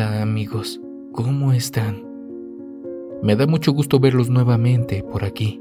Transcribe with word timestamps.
Hola 0.00 0.22
amigos, 0.22 0.80
¿cómo 1.10 1.52
están? 1.52 2.04
Me 3.20 3.34
da 3.34 3.48
mucho 3.48 3.72
gusto 3.72 3.98
verlos 3.98 4.30
nuevamente 4.30 5.02
por 5.02 5.24
aquí. 5.24 5.60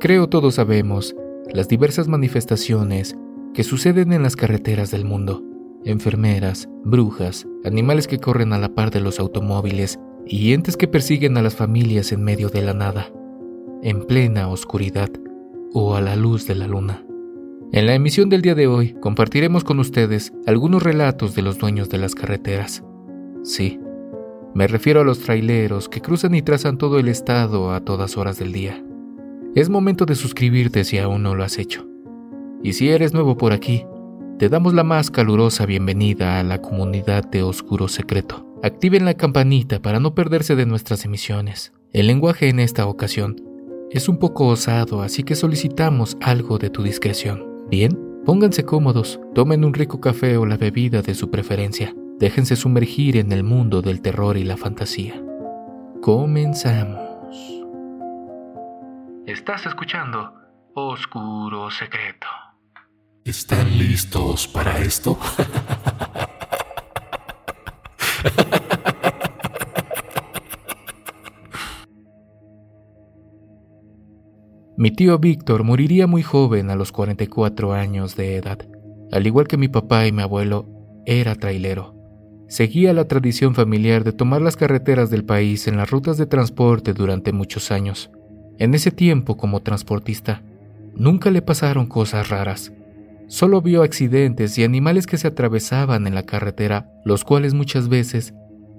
Creo 0.00 0.30
todos 0.30 0.54
sabemos 0.54 1.14
las 1.52 1.68
diversas 1.68 2.08
manifestaciones 2.08 3.14
que 3.52 3.62
suceden 3.62 4.14
en 4.14 4.22
las 4.22 4.36
carreteras 4.36 4.90
del 4.90 5.04
mundo. 5.04 5.42
Enfermeras, 5.84 6.70
brujas, 6.82 7.46
animales 7.62 8.06
que 8.06 8.20
corren 8.20 8.54
a 8.54 8.58
la 8.58 8.70
par 8.70 8.90
de 8.90 9.00
los 9.00 9.20
automóviles 9.20 10.00
y 10.26 10.54
entes 10.54 10.78
que 10.78 10.88
persiguen 10.88 11.36
a 11.36 11.42
las 11.42 11.56
familias 11.56 12.10
en 12.10 12.24
medio 12.24 12.48
de 12.48 12.62
la 12.62 12.72
nada, 12.72 13.12
en 13.82 14.06
plena 14.06 14.48
oscuridad 14.48 15.10
o 15.74 15.94
a 15.94 16.00
la 16.00 16.16
luz 16.16 16.46
de 16.46 16.54
la 16.54 16.66
luna. 16.66 17.04
En 17.70 17.84
la 17.84 17.94
emisión 17.94 18.30
del 18.30 18.40
día 18.40 18.54
de 18.54 18.66
hoy 18.66 18.94
compartiremos 18.94 19.62
con 19.62 19.78
ustedes 19.78 20.32
algunos 20.46 20.82
relatos 20.82 21.34
de 21.34 21.42
los 21.42 21.58
dueños 21.58 21.90
de 21.90 21.98
las 21.98 22.14
carreteras. 22.14 22.82
Sí, 23.44 23.78
me 24.54 24.66
refiero 24.66 25.02
a 25.02 25.04
los 25.04 25.18
traileros 25.18 25.90
que 25.90 26.00
cruzan 26.00 26.34
y 26.34 26.40
trazan 26.40 26.78
todo 26.78 26.98
el 26.98 27.08
estado 27.08 27.72
a 27.72 27.80
todas 27.80 28.16
horas 28.16 28.38
del 28.38 28.52
día. 28.52 28.82
Es 29.54 29.68
momento 29.68 30.06
de 30.06 30.14
suscribirte 30.14 30.82
si 30.82 30.96
aún 30.96 31.22
no 31.22 31.34
lo 31.34 31.44
has 31.44 31.58
hecho. 31.58 31.86
Y 32.62 32.72
si 32.72 32.88
eres 32.88 33.12
nuevo 33.12 33.36
por 33.36 33.52
aquí, 33.52 33.84
te 34.38 34.48
damos 34.48 34.72
la 34.72 34.82
más 34.82 35.10
calurosa 35.10 35.66
bienvenida 35.66 36.40
a 36.40 36.42
la 36.42 36.62
comunidad 36.62 37.28
de 37.28 37.42
Oscuro 37.42 37.86
Secreto. 37.86 38.46
Activen 38.62 39.04
la 39.04 39.12
campanita 39.12 39.82
para 39.82 40.00
no 40.00 40.14
perderse 40.14 40.56
de 40.56 40.64
nuestras 40.64 41.04
emisiones. 41.04 41.74
El 41.92 42.06
lenguaje 42.06 42.48
en 42.48 42.60
esta 42.60 42.86
ocasión 42.86 43.36
es 43.90 44.08
un 44.08 44.16
poco 44.16 44.46
osado, 44.46 45.02
así 45.02 45.22
que 45.22 45.34
solicitamos 45.34 46.16
algo 46.22 46.56
de 46.56 46.70
tu 46.70 46.82
discreción. 46.82 47.44
Bien, 47.68 48.00
pónganse 48.24 48.64
cómodos, 48.64 49.20
tomen 49.34 49.66
un 49.66 49.74
rico 49.74 50.00
café 50.00 50.38
o 50.38 50.46
la 50.46 50.56
bebida 50.56 51.02
de 51.02 51.14
su 51.14 51.30
preferencia. 51.30 51.94
Déjense 52.18 52.54
sumergir 52.54 53.16
en 53.16 53.32
el 53.32 53.42
mundo 53.42 53.82
del 53.82 54.00
terror 54.00 54.36
y 54.36 54.44
la 54.44 54.56
fantasía. 54.56 55.20
Comenzamos. 56.00 57.00
Estás 59.26 59.66
escuchando 59.66 60.32
Oscuro 60.74 61.70
Secreto. 61.72 62.28
¿Están 63.24 63.76
listos 63.76 64.46
para 64.46 64.78
esto? 64.78 65.18
Mi 74.76 74.90
tío 74.90 75.18
Víctor 75.18 75.64
moriría 75.64 76.06
muy 76.06 76.22
joven 76.22 76.70
a 76.70 76.76
los 76.76 76.92
44 76.92 77.72
años 77.72 78.14
de 78.16 78.36
edad. 78.36 78.58
Al 79.10 79.26
igual 79.26 79.48
que 79.48 79.56
mi 79.56 79.68
papá 79.68 80.06
y 80.06 80.12
mi 80.12 80.22
abuelo, 80.22 80.68
era 81.06 81.34
trailero. 81.34 81.93
Seguía 82.46 82.92
la 82.92 83.06
tradición 83.06 83.54
familiar 83.54 84.04
de 84.04 84.12
tomar 84.12 84.42
las 84.42 84.56
carreteras 84.56 85.10
del 85.10 85.24
país 85.24 85.66
en 85.66 85.76
las 85.76 85.90
rutas 85.90 86.18
de 86.18 86.26
transporte 86.26 86.92
durante 86.92 87.32
muchos 87.32 87.70
años. 87.70 88.10
En 88.58 88.74
ese 88.74 88.90
tiempo, 88.90 89.36
como 89.36 89.62
transportista, 89.62 90.42
nunca 90.94 91.30
le 91.30 91.42
pasaron 91.42 91.86
cosas 91.86 92.28
raras. 92.28 92.72
Solo 93.26 93.62
vio 93.62 93.82
accidentes 93.82 94.58
y 94.58 94.64
animales 94.64 95.06
que 95.06 95.16
se 95.16 95.28
atravesaban 95.28 96.06
en 96.06 96.14
la 96.14 96.24
carretera, 96.24 96.90
los 97.04 97.24
cuales 97.24 97.54
muchas 97.54 97.88
veces 97.88 98.34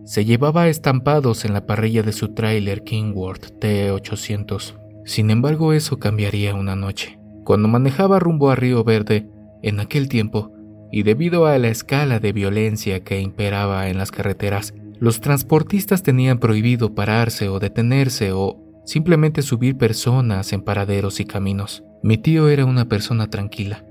se 0.06 0.24
llevaba 0.24 0.68
estampados 0.68 1.46
en 1.46 1.54
la 1.54 1.66
parrilla 1.66 2.04
de 2.04 2.14
su 2.14 2.34
tráiler 2.34 2.84
Kingworth 2.84 3.60
T800. 3.60 4.76
Sin 5.04 5.32
embargo, 5.32 5.74
eso 5.74 5.98
cambiaría 5.98 6.54
una 6.54 6.76
noche. 6.76 7.20
Cuando 7.44 7.68
manejaba 7.68 8.20
rumbo 8.20 8.52
a 8.52 8.56
Río 8.56 8.84
Verde, 8.84 9.28
en 9.64 9.80
aquel 9.80 10.08
tiempo, 10.08 10.52
y 10.92 11.04
debido 11.04 11.46
a 11.46 11.58
la 11.58 11.70
escala 11.70 12.20
de 12.20 12.34
violencia 12.34 13.04
que 13.04 13.20
imperaba 13.20 13.90
en 13.90 13.98
las 13.98 14.12
carreteras, 14.12 14.74
los 15.00 15.22
transportistas 15.22 16.04
tenían 16.04 16.40
prohibido 16.40 16.96
pararse 16.96 17.50
o 17.50 17.60
detenerse 17.60 18.32
o 18.32 18.58
simplemente 18.86 19.42
subir 19.42 19.78
personas 19.78 20.54
en 20.54 20.62
paraderos 20.62 21.20
y 21.20 21.26
caminos. 21.26 21.84
Mi 22.02 22.18
tío 22.18 22.50
era 22.50 22.66
una 22.66 22.86
persona 22.86 23.30
tranquila, 23.30 23.84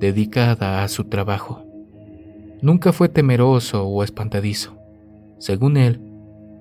dedicada 0.00 0.82
a 0.82 0.88
su 0.88 1.04
trabajo. 1.04 1.64
Nunca 2.60 2.92
fue 2.92 3.08
temeroso 3.08 3.84
o 3.84 4.02
espantadizo. 4.02 4.76
Según 5.38 5.76
él, 5.76 6.00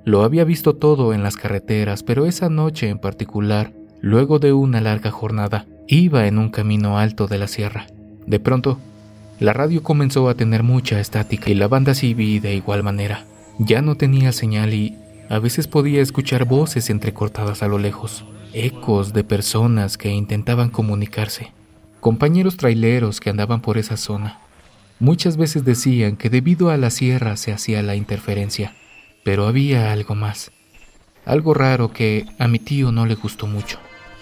lo 0.06 0.24
había 0.24 0.44
visto 0.44 0.76
todo 0.76 1.14
en 1.14 1.24
las 1.24 1.38
carreteras, 1.38 2.04
pero 2.04 2.26
esa 2.26 2.50
noche 2.50 2.90
en 2.90 3.00
particular 3.00 3.74
Luego 4.02 4.38
de 4.38 4.54
una 4.54 4.80
larga 4.80 5.10
jornada, 5.10 5.66
iba 5.88 6.28
en 6.28 6.38
un 6.38 6.50
camino 6.50 7.00
alto 7.00 7.28
de 7.28 7.40
la 7.40 7.48
sierra. 7.48 7.88
De 8.28 8.40
pronto, 8.40 8.78
la 9.40 9.54
radio 9.54 9.84
comenzó 9.84 10.30
a 10.30 10.36
tener 10.36 10.64
mucha 10.64 11.00
estática 11.00 11.52
y 11.52 11.54
la 11.54 11.68
banda 11.68 11.94
civil 11.94 12.42
de 12.42 12.56
igual 12.56 12.82
manera. 12.82 13.26
Ya 13.60 13.82
no 13.82 13.96
tenía 13.96 14.32
señal 14.32 14.74
y 14.74 14.98
a 15.30 15.40
veces 15.40 15.68
podía 15.68 16.02
escuchar 16.02 16.46
voces 16.46 16.90
entrecortadas 16.90 17.62
a 17.62 17.68
lo 17.68 17.78
lejos, 17.78 18.26
ecos 18.54 19.14
de 19.14 19.24
personas 19.24 19.98
que 19.98 20.10
intentaban 20.10 20.70
comunicarse, 20.70 21.52
compañeros 22.00 22.58
traileros 22.58 23.20
que 23.20 23.30
andaban 23.30 23.62
por 23.62 23.78
esa 23.78 23.98
zona. 23.98 24.40
Muchas 25.00 25.38
veces 25.38 25.64
decían 25.64 26.18
que 26.18 26.30
debido 26.32 26.72
a 26.72 26.78
la 26.78 26.90
sierra 26.90 27.38
se 27.38 27.52
hacía 27.52 27.84
la 27.84 27.96
interferencia, 27.96 28.74
pero 29.24 29.46
había 29.46 29.92
algo 29.92 30.16
más, 30.16 30.52
algo 31.26 31.54
raro 31.54 31.92
que 31.92 32.26
a 32.40 32.48
mi 32.48 32.58
tío 32.58 32.92
no 32.92 33.06
le 33.06 33.16
gustó 33.16 33.46
mucho. 33.46 33.78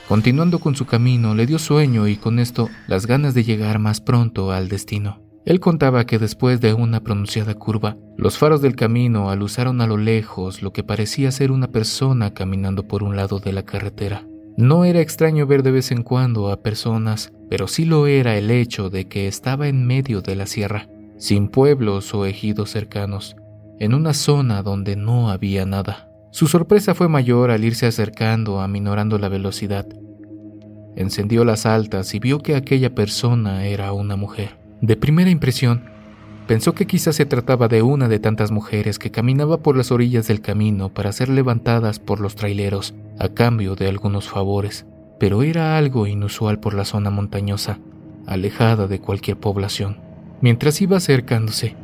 Continuando 0.07 0.59
con 0.59 0.75
su 0.75 0.85
camino, 0.85 1.33
le 1.33 1.47
dio 1.47 1.57
sueño 1.57 2.07
y 2.07 2.15
con 2.15 2.37
esto 2.37 2.69
las 2.87 3.07
ganas 3.07 3.33
de 3.33 3.43
llegar 3.43 3.79
más 3.79 4.01
pronto 4.01 4.51
al 4.51 4.69
destino. 4.69 5.19
Él 5.45 5.59
contaba 5.59 6.05
que 6.05 6.19
después 6.19 6.61
de 6.61 6.73
una 6.73 7.01
pronunciada 7.01 7.55
curva, 7.55 7.97
los 8.15 8.37
faros 8.37 8.61
del 8.61 8.75
camino 8.75 9.31
alusaron 9.31 9.81
a 9.81 9.87
lo 9.87 9.97
lejos 9.97 10.61
lo 10.61 10.73
que 10.73 10.83
parecía 10.83 11.31
ser 11.31 11.51
una 11.51 11.69
persona 11.69 12.35
caminando 12.35 12.87
por 12.87 13.01
un 13.01 13.15
lado 13.15 13.39
de 13.39 13.51
la 13.51 13.63
carretera. 13.63 14.27
No 14.57 14.85
era 14.85 15.01
extraño 15.01 15.47
ver 15.47 15.63
de 15.63 15.71
vez 15.71 15.91
en 15.91 16.03
cuando 16.03 16.51
a 16.51 16.61
personas, 16.61 17.33
pero 17.49 17.67
sí 17.67 17.83
lo 17.83 18.05
era 18.05 18.37
el 18.37 18.51
hecho 18.51 18.91
de 18.91 19.07
que 19.07 19.27
estaba 19.27 19.67
en 19.67 19.87
medio 19.87 20.21
de 20.21 20.35
la 20.35 20.45
sierra, 20.45 20.87
sin 21.17 21.47
pueblos 21.47 22.13
o 22.13 22.27
ejidos 22.27 22.69
cercanos, 22.69 23.35
en 23.79 23.95
una 23.95 24.13
zona 24.13 24.61
donde 24.61 24.95
no 24.95 25.29
había 25.31 25.65
nada. 25.65 26.09
Su 26.35 26.47
sorpresa 26.47 26.93
fue 26.95 27.07
mayor 27.07 27.49
al 27.49 27.63
irse 27.63 27.85
acercando, 27.85 28.59
aminorando 28.59 29.17
la 29.17 29.29
velocidad. 29.29 29.87
Encendió 30.97 31.45
las 31.45 31.65
altas 31.65 32.13
y 32.13 32.19
vio 32.19 32.39
que 32.39 32.57
aquella 32.57 32.93
persona 32.93 33.67
era 33.67 33.93
una 33.93 34.17
mujer. 34.17 34.57
De 34.81 34.97
primera 34.97 35.29
impresión, 35.29 35.85
pensó 36.45 36.73
que 36.73 36.87
quizás 36.87 37.15
se 37.15 37.25
trataba 37.25 37.69
de 37.69 37.83
una 37.83 38.09
de 38.09 38.19
tantas 38.19 38.51
mujeres 38.51 38.99
que 38.99 39.11
caminaba 39.11 39.61
por 39.61 39.77
las 39.77 39.93
orillas 39.93 40.27
del 40.27 40.41
camino 40.41 40.89
para 40.93 41.13
ser 41.13 41.29
levantadas 41.29 41.99
por 41.99 42.19
los 42.19 42.35
traileros 42.35 42.95
a 43.17 43.29
cambio 43.29 43.75
de 43.75 43.87
algunos 43.87 44.27
favores, 44.27 44.85
pero 45.17 45.41
era 45.41 45.77
algo 45.77 46.05
inusual 46.05 46.59
por 46.59 46.73
la 46.73 46.83
zona 46.83 47.11
montañosa, 47.11 47.79
alejada 48.27 48.87
de 48.87 48.99
cualquier 48.99 49.37
población. 49.37 50.01
Mientras 50.41 50.81
iba 50.81 50.97
acercándose, 50.97 51.77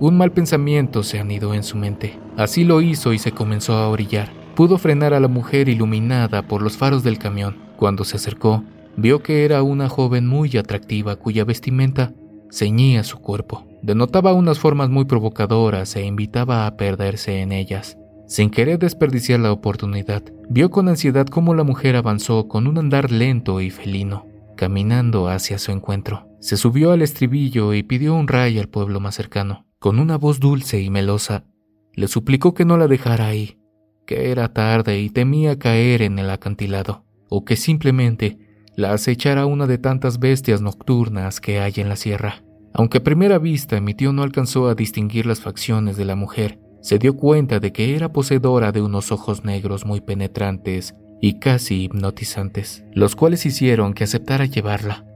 un 0.00 0.16
mal 0.16 0.32
pensamiento 0.32 1.02
se 1.02 1.20
anidó 1.20 1.54
en 1.54 1.62
su 1.62 1.76
mente. 1.76 2.18
Así 2.36 2.64
lo 2.64 2.80
hizo 2.80 3.12
y 3.12 3.18
se 3.18 3.32
comenzó 3.32 3.74
a 3.74 3.88
orillar. 3.88 4.32
Pudo 4.56 4.78
frenar 4.78 5.14
a 5.14 5.20
la 5.20 5.28
mujer 5.28 5.68
iluminada 5.68 6.42
por 6.42 6.62
los 6.62 6.76
faros 6.76 7.04
del 7.04 7.18
camión. 7.18 7.56
Cuando 7.76 8.04
se 8.04 8.16
acercó, 8.16 8.64
vio 8.96 9.22
que 9.22 9.44
era 9.44 9.62
una 9.62 9.88
joven 9.88 10.26
muy 10.26 10.56
atractiva 10.56 11.16
cuya 11.16 11.44
vestimenta 11.44 12.12
ceñía 12.50 13.04
su 13.04 13.18
cuerpo. 13.18 13.66
Denotaba 13.82 14.32
unas 14.32 14.58
formas 14.58 14.88
muy 14.90 15.04
provocadoras 15.04 15.94
e 15.96 16.04
invitaba 16.04 16.66
a 16.66 16.76
perderse 16.76 17.40
en 17.40 17.52
ellas. 17.52 17.96
Sin 18.26 18.50
querer 18.50 18.78
desperdiciar 18.78 19.40
la 19.40 19.52
oportunidad, 19.52 20.22
vio 20.48 20.70
con 20.70 20.88
ansiedad 20.88 21.26
cómo 21.26 21.54
la 21.54 21.64
mujer 21.64 21.96
avanzó 21.96 22.48
con 22.48 22.66
un 22.66 22.78
andar 22.78 23.10
lento 23.10 23.60
y 23.60 23.70
felino, 23.70 24.26
caminando 24.56 25.28
hacia 25.28 25.58
su 25.58 25.72
encuentro. 25.72 26.26
Se 26.40 26.56
subió 26.56 26.92
al 26.92 27.02
estribillo 27.02 27.74
y 27.74 27.82
pidió 27.82 28.14
un 28.14 28.28
ray 28.28 28.58
al 28.58 28.68
pueblo 28.68 29.00
más 29.00 29.14
cercano. 29.14 29.66
Con 29.80 29.98
una 29.98 30.18
voz 30.18 30.40
dulce 30.40 30.82
y 30.82 30.90
melosa, 30.90 31.46
le 31.94 32.06
suplicó 32.06 32.52
que 32.52 32.66
no 32.66 32.76
la 32.76 32.86
dejara 32.86 33.28
ahí, 33.28 33.58
que 34.06 34.30
era 34.30 34.52
tarde 34.52 35.00
y 35.00 35.08
temía 35.08 35.58
caer 35.58 36.02
en 36.02 36.18
el 36.18 36.28
acantilado, 36.28 37.06
o 37.30 37.46
que 37.46 37.56
simplemente 37.56 38.36
la 38.76 38.92
acechara 38.92 39.46
una 39.46 39.66
de 39.66 39.78
tantas 39.78 40.18
bestias 40.18 40.60
nocturnas 40.60 41.40
que 41.40 41.60
hay 41.60 41.72
en 41.76 41.88
la 41.88 41.96
sierra. 41.96 42.44
Aunque 42.74 42.98
a 42.98 43.02
primera 43.02 43.38
vista 43.38 43.80
mi 43.80 43.94
tío 43.94 44.12
no 44.12 44.22
alcanzó 44.22 44.68
a 44.68 44.74
distinguir 44.74 45.24
las 45.24 45.40
facciones 45.40 45.96
de 45.96 46.04
la 46.04 46.14
mujer, 46.14 46.60
se 46.82 46.98
dio 46.98 47.16
cuenta 47.16 47.58
de 47.58 47.72
que 47.72 47.96
era 47.96 48.12
poseedora 48.12 48.72
de 48.72 48.82
unos 48.82 49.10
ojos 49.12 49.46
negros 49.46 49.86
muy 49.86 50.02
penetrantes 50.02 50.94
y 51.22 51.38
casi 51.38 51.84
hipnotizantes, 51.84 52.84
los 52.92 53.16
cuales 53.16 53.46
hicieron 53.46 53.94
que 53.94 54.04
aceptara 54.04 54.44
llevarla 54.44 55.09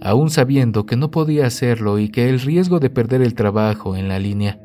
aún 0.00 0.30
sabiendo 0.30 0.86
que 0.86 0.96
no 0.96 1.10
podía 1.10 1.46
hacerlo 1.46 1.98
y 1.98 2.08
que 2.08 2.28
el 2.28 2.40
riesgo 2.40 2.80
de 2.80 2.90
perder 2.90 3.22
el 3.22 3.34
trabajo 3.34 3.96
en 3.96 4.08
la 4.08 4.18
línea 4.18 4.60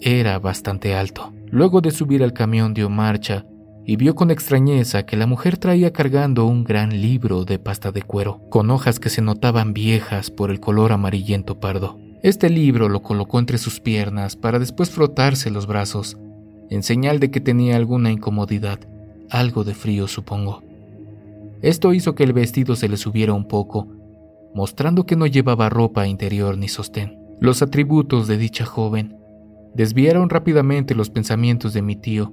era 0.00 0.38
bastante 0.38 0.94
alto. 0.94 1.32
Luego 1.50 1.80
de 1.80 1.90
subir 1.90 2.22
al 2.22 2.32
camión 2.32 2.74
dio 2.74 2.90
marcha 2.90 3.46
y 3.84 3.96
vio 3.96 4.14
con 4.16 4.30
extrañeza 4.30 5.06
que 5.06 5.16
la 5.16 5.26
mujer 5.26 5.58
traía 5.58 5.92
cargando 5.92 6.44
un 6.46 6.64
gran 6.64 7.00
libro 7.00 7.44
de 7.44 7.60
pasta 7.60 7.92
de 7.92 8.02
cuero, 8.02 8.40
con 8.50 8.70
hojas 8.70 8.98
que 8.98 9.10
se 9.10 9.22
notaban 9.22 9.72
viejas 9.72 10.30
por 10.30 10.50
el 10.50 10.58
color 10.58 10.90
amarillento 10.90 11.60
pardo. 11.60 11.98
Este 12.22 12.50
libro 12.50 12.88
lo 12.88 13.02
colocó 13.02 13.38
entre 13.38 13.58
sus 13.58 13.78
piernas 13.78 14.34
para 14.34 14.58
después 14.58 14.90
frotarse 14.90 15.50
los 15.52 15.68
brazos, 15.68 16.16
en 16.68 16.82
señal 16.82 17.20
de 17.20 17.30
que 17.30 17.40
tenía 17.40 17.76
alguna 17.76 18.10
incomodidad, 18.10 18.80
algo 19.30 19.62
de 19.62 19.74
frío 19.74 20.08
supongo. 20.08 20.64
Esto 21.62 21.94
hizo 21.94 22.16
que 22.16 22.24
el 22.24 22.32
vestido 22.32 22.74
se 22.74 22.88
le 22.88 22.96
subiera 22.96 23.32
un 23.32 23.46
poco, 23.46 23.86
mostrando 24.56 25.04
que 25.04 25.16
no 25.16 25.26
llevaba 25.26 25.68
ropa 25.68 26.06
interior 26.06 26.56
ni 26.56 26.68
sostén. 26.68 27.18
Los 27.40 27.60
atributos 27.60 28.26
de 28.26 28.38
dicha 28.38 28.64
joven 28.64 29.18
desviaron 29.74 30.30
rápidamente 30.30 30.94
los 30.94 31.10
pensamientos 31.10 31.74
de 31.74 31.82
mi 31.82 31.94
tío, 31.94 32.32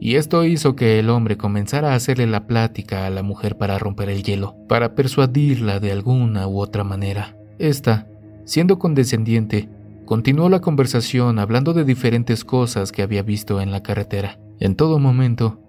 y 0.00 0.16
esto 0.16 0.42
hizo 0.42 0.74
que 0.74 0.98
el 0.98 1.08
hombre 1.10 1.36
comenzara 1.36 1.92
a 1.92 1.94
hacerle 1.94 2.26
la 2.26 2.48
plática 2.48 3.06
a 3.06 3.10
la 3.10 3.22
mujer 3.22 3.56
para 3.56 3.78
romper 3.78 4.08
el 4.08 4.24
hielo, 4.24 4.56
para 4.68 4.96
persuadirla 4.96 5.78
de 5.78 5.92
alguna 5.92 6.48
u 6.48 6.58
otra 6.58 6.82
manera. 6.82 7.36
Esta, 7.60 8.08
siendo 8.44 8.80
condescendiente, 8.80 9.68
continuó 10.06 10.48
la 10.48 10.60
conversación 10.60 11.38
hablando 11.38 11.72
de 11.72 11.84
diferentes 11.84 12.44
cosas 12.44 12.90
que 12.90 13.02
había 13.02 13.22
visto 13.22 13.60
en 13.60 13.70
la 13.70 13.80
carretera. 13.80 14.40
En 14.58 14.74
todo 14.74 14.98
momento, 14.98 15.60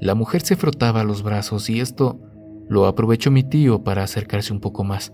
la 0.00 0.14
mujer 0.14 0.42
se 0.42 0.54
frotaba 0.54 1.02
los 1.02 1.24
brazos 1.24 1.68
y 1.68 1.80
esto 1.80 2.20
lo 2.68 2.86
aprovechó 2.86 3.32
mi 3.32 3.42
tío 3.42 3.82
para 3.82 4.04
acercarse 4.04 4.52
un 4.52 4.60
poco 4.60 4.84
más, 4.84 5.12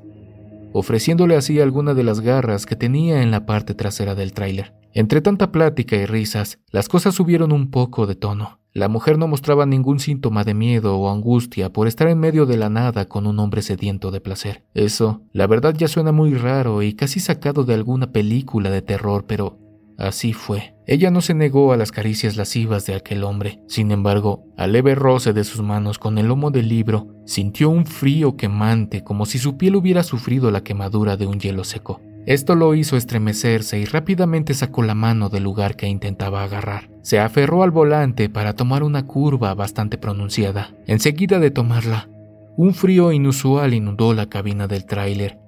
ofreciéndole 0.73 1.37
así 1.37 1.61
alguna 1.61 1.95
de 1.95 2.05
las 2.05 2.21
garras 2.21 2.67
que 2.67 2.77
tenía 2.77 3.23
en 3.23 3.31
la 3.31 3.47
parte 3.47 3.75
trasera 3.75 4.15
del 4.15 4.33
tráiler. 4.33 4.75
Entre 4.93 5.21
tanta 5.21 5.53
plática 5.53 5.97
y 5.97 6.07
risas, 6.07 6.59
las 6.71 6.89
cosas 6.89 7.15
subieron 7.15 7.53
un 7.53 7.71
poco 7.71 8.07
de 8.07 8.15
tono. 8.15 8.59
La 8.75 8.89
mujer 8.89 9.19
no 9.19 9.27
mostraba 9.27 9.67
ningún 9.67 9.99
síntoma 9.99 10.45
de 10.45 10.55
miedo 10.55 10.97
o 10.97 11.11
angustia 11.11 11.73
por 11.73 11.89
estar 11.89 12.09
en 12.09 12.21
medio 12.21 12.47
de 12.47 12.57
la 12.57 12.69
nada 12.69 13.07
con 13.07 13.27
un 13.27 13.39
hombre 13.39 13.63
sediento 13.63 14.11
de 14.11 14.21
placer. 14.21 14.65
Eso, 14.75 15.23
la 15.33 15.47
verdad, 15.47 15.75
ya 15.77 15.89
suena 15.89 16.13
muy 16.13 16.35
raro 16.35 16.83
y 16.83 16.95
casi 16.95 17.19
sacado 17.19 17.65
de 17.65 17.75
alguna 17.75 18.13
película 18.13 18.71
de 18.71 18.83
terror, 18.83 19.25
pero 19.27 19.59
Así 19.99 20.33
fue. 20.33 20.77
Ella 20.87 21.11
no 21.11 21.21
se 21.21 21.35
negó 21.35 21.73
a 21.73 21.77
las 21.77 21.91
caricias 21.91 22.37
lascivas 22.37 22.87
de 22.87 22.95
aquel 22.95 23.25
hombre. 23.25 23.61
Sin 23.67 23.91
embargo, 23.91 24.45
al 24.57 24.73
leve 24.73 24.95
roce 24.95 25.33
de 25.33 25.43
sus 25.43 25.61
manos 25.61 25.99
con 25.99 26.19
el 26.19 26.29
lomo 26.29 26.53
del 26.53 26.69
libro, 26.69 27.09
sintió 27.27 27.69
un 27.69 27.85
frío 27.85 28.37
quemante 28.37 29.03
como 29.03 29.27
si 29.27 29.39
su 29.39 29.59
piel 29.59 29.75
hubiera 29.75 30.05
sufrido 30.05 30.53
la 30.53 30.63
quemadura 30.63 31.17
de 31.17 31.27
un 31.27 31.41
hielo 31.41 31.65
seco. 31.65 32.01
Esto 32.27 32.55
lo 32.55 32.75
hizo 32.75 32.97
estremecerse 32.97 33.81
y 33.81 33.87
rápidamente 33.87 34.55
sacó 34.55 34.83
la 34.83 34.95
mano 34.95 35.31
del 35.31 35.43
lugar 35.43 35.75
que 35.75 35.89
intentaba 35.89 36.45
agarrar. 36.45 36.91
Se 37.03 37.19
aferró 37.19 37.65
al 37.65 37.73
volante 37.73 38.29
para 38.29 38.55
tomar 38.55 38.85
una 38.85 39.05
curva 39.05 39.53
bastante 39.55 39.99
pronunciada. 39.99 40.75
Enseguida 40.87 41.41
de 41.41 41.51
tomarla, 41.51 42.09
un 42.57 42.73
frío 42.75 43.11
inusual 43.13 43.75
inundó 43.75 44.15
la 44.15 44.27
cabina 44.27 44.69
del 44.69 44.85
tráiler 44.85 45.39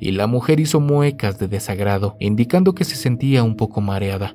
y 0.00 0.12
la 0.12 0.26
mujer 0.26 0.60
hizo 0.60 0.80
muecas 0.80 1.38
de 1.38 1.48
desagrado, 1.48 2.16
indicando 2.20 2.74
que 2.74 2.84
se 2.84 2.96
sentía 2.96 3.42
un 3.42 3.56
poco 3.56 3.80
mareada, 3.80 4.34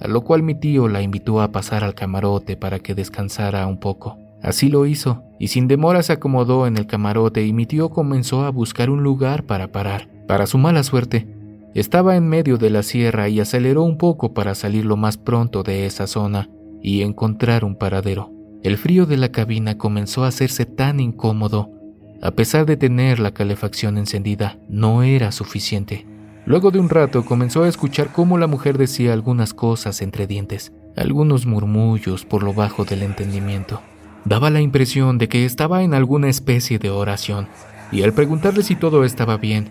a 0.00 0.08
lo 0.08 0.22
cual 0.22 0.42
mi 0.42 0.54
tío 0.54 0.88
la 0.88 1.02
invitó 1.02 1.40
a 1.40 1.52
pasar 1.52 1.84
al 1.84 1.94
camarote 1.94 2.56
para 2.56 2.78
que 2.78 2.94
descansara 2.94 3.66
un 3.66 3.78
poco. 3.78 4.18
Así 4.42 4.68
lo 4.68 4.86
hizo, 4.86 5.22
y 5.38 5.48
sin 5.48 5.66
demora 5.66 6.02
se 6.02 6.12
acomodó 6.12 6.66
en 6.66 6.76
el 6.76 6.86
camarote 6.86 7.44
y 7.44 7.52
mi 7.52 7.66
tío 7.66 7.90
comenzó 7.90 8.44
a 8.44 8.50
buscar 8.50 8.90
un 8.90 9.02
lugar 9.02 9.44
para 9.44 9.72
parar. 9.72 10.08
Para 10.26 10.46
su 10.46 10.58
mala 10.58 10.82
suerte, 10.84 11.26
estaba 11.74 12.16
en 12.16 12.28
medio 12.28 12.56
de 12.56 12.70
la 12.70 12.82
sierra 12.82 13.28
y 13.28 13.40
aceleró 13.40 13.82
un 13.82 13.98
poco 13.98 14.34
para 14.34 14.54
salir 14.54 14.84
lo 14.84 14.96
más 14.96 15.16
pronto 15.16 15.62
de 15.62 15.86
esa 15.86 16.06
zona 16.06 16.48
y 16.82 17.02
encontrar 17.02 17.64
un 17.64 17.74
paradero. 17.74 18.32
El 18.62 18.76
frío 18.76 19.06
de 19.06 19.16
la 19.16 19.30
cabina 19.30 19.78
comenzó 19.78 20.24
a 20.24 20.28
hacerse 20.28 20.66
tan 20.66 21.00
incómodo 21.00 21.70
a 22.20 22.32
pesar 22.32 22.66
de 22.66 22.76
tener 22.76 23.20
la 23.20 23.32
calefacción 23.32 23.98
encendida, 23.98 24.58
no 24.68 25.02
era 25.02 25.32
suficiente. 25.32 26.06
Luego 26.46 26.70
de 26.70 26.78
un 26.78 26.88
rato 26.88 27.24
comenzó 27.24 27.64
a 27.64 27.68
escuchar 27.68 28.12
cómo 28.12 28.38
la 28.38 28.46
mujer 28.46 28.78
decía 28.78 29.12
algunas 29.12 29.54
cosas 29.54 30.00
entre 30.02 30.26
dientes, 30.26 30.72
algunos 30.96 31.46
murmullos 31.46 32.24
por 32.24 32.42
lo 32.42 32.54
bajo 32.54 32.84
del 32.84 33.02
entendimiento. 33.02 33.82
Daba 34.24 34.50
la 34.50 34.60
impresión 34.60 35.18
de 35.18 35.28
que 35.28 35.44
estaba 35.44 35.82
en 35.82 35.94
alguna 35.94 36.28
especie 36.28 36.78
de 36.78 36.90
oración, 36.90 37.48
y 37.92 38.02
al 38.02 38.12
preguntarle 38.12 38.62
si 38.62 38.76
todo 38.76 39.04
estaba 39.04 39.36
bien, 39.36 39.70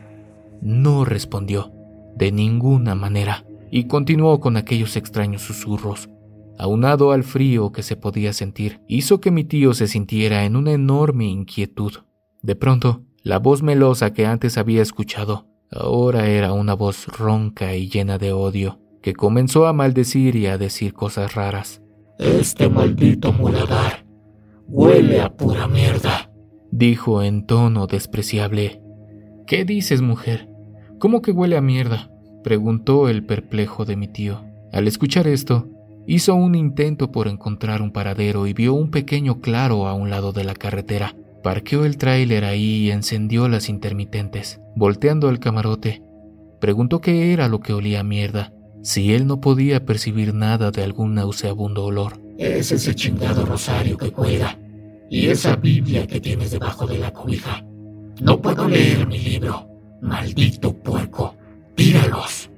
no 0.62 1.06
respondió, 1.06 1.72
de 2.16 2.32
ninguna 2.32 2.96
manera, 2.96 3.44
y 3.70 3.88
continuó 3.88 4.40
con 4.40 4.58
aquellos 4.58 4.96
extraños 4.96 5.42
susurros. 5.42 6.10
Aunado 6.58 7.12
al 7.12 7.24
frío 7.24 7.72
que 7.72 7.84
se 7.84 7.96
podía 7.96 8.34
sentir, 8.34 8.82
hizo 8.88 9.22
que 9.22 9.30
mi 9.30 9.44
tío 9.44 9.74
se 9.74 9.88
sintiera 9.88 10.46
en 10.46 10.56
una 10.56 10.72
enorme 10.72 11.26
inquietud. 11.26 11.94
De 12.42 12.56
pronto, 12.56 13.04
la 13.24 13.40
voz 13.40 13.64
melosa 13.64 14.14
que 14.14 14.26
antes 14.26 14.58
había 14.58 14.82
escuchado 14.82 15.48
ahora 15.72 16.28
era 16.28 16.54
una 16.54 16.74
voz 16.74 17.08
ronca 17.08 17.76
y 17.76 17.90
llena 17.90 18.18
de 18.18 18.32
odio, 18.32 18.80
que 19.02 19.14
comenzó 19.14 19.68
a 19.68 19.74
maldecir 19.74 20.36
y 20.36 20.48
a 20.48 20.58
decir 20.58 20.94
cosas 20.94 21.36
raras. 21.36 21.82
Este 22.20 22.70
maldito 22.70 23.32
muladar 23.32 24.06
huele 24.68 25.22
a 25.22 25.30
pura 25.30 25.68
mierda, 25.68 26.32
dijo 26.72 27.24
en 27.24 27.46
tono 27.46 27.88
despreciable. 27.88 28.82
¿Qué 29.46 29.66
dices, 29.66 30.02
mujer? 30.02 30.50
¿Cómo 31.00 31.22
que 31.22 31.32
huele 31.32 31.58
a 31.58 31.62
mierda? 31.62 32.12
preguntó 32.44 33.10
el 33.10 33.26
perplejo 33.26 33.86
de 33.86 33.96
mi 33.96 34.08
tío. 34.08 34.44
Al 34.72 34.88
escuchar 34.88 35.28
esto, 35.28 35.68
hizo 36.06 36.36
un 36.36 36.56
intento 36.56 37.12
por 37.12 37.28
encontrar 37.28 37.82
un 37.82 37.92
paradero 37.92 38.48
y 38.48 38.54
vio 38.54 38.74
un 38.74 38.90
pequeño 38.90 39.42
claro 39.42 39.88
a 39.88 39.94
un 39.94 40.10
lado 40.10 40.34
de 40.34 40.44
la 40.44 40.54
carretera. 40.54 41.16
Parqueó 41.48 41.86
el 41.86 41.96
tráiler 41.96 42.44
ahí 42.44 42.88
y 42.88 42.92
encendió 42.92 43.48
las 43.48 43.70
intermitentes. 43.70 44.60
Volteando 44.76 45.30
al 45.30 45.40
camarote, 45.40 46.04
preguntó 46.60 47.00
qué 47.00 47.32
era 47.32 47.48
lo 47.48 47.62
que 47.62 47.72
olía 47.72 48.02
a 48.02 48.04
mierda, 48.04 48.52
si 48.84 49.14
él 49.14 49.28
no 49.28 49.40
podía 49.40 49.86
percibir 49.86 50.34
nada 50.34 50.72
de 50.72 50.84
algún 50.84 51.14
nauseabundo 51.14 51.86
olor. 51.86 52.20
Es 52.38 52.74
ese 52.74 52.94
chingado 52.96 53.46
rosario 53.46 53.98
que 53.98 54.12
cuelga 54.12 54.60
y 55.10 55.28
esa 55.28 55.56
Biblia 55.56 56.06
que 56.06 56.20
tienes 56.20 56.52
debajo 56.52 56.86
de 56.86 56.98
la 56.98 57.14
cobija. 57.14 57.64
No 58.20 58.42
puedo 58.42 58.68
leer 58.68 59.08
mi 59.08 59.18
libro. 59.18 59.70
Maldito 60.02 60.74
puerco. 60.74 61.34
Tíralos. 61.76 62.50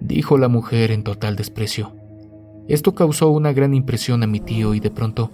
Dijo 0.00 0.38
la 0.38 0.46
mujer 0.46 0.92
en 0.92 1.02
total 1.02 1.34
desprecio. 1.34 1.92
Esto 2.68 2.94
causó 2.94 3.30
una 3.30 3.52
gran 3.52 3.74
impresión 3.74 4.22
a 4.22 4.28
mi 4.28 4.38
tío 4.38 4.74
y 4.74 4.78
de 4.78 4.92
pronto 4.92 5.32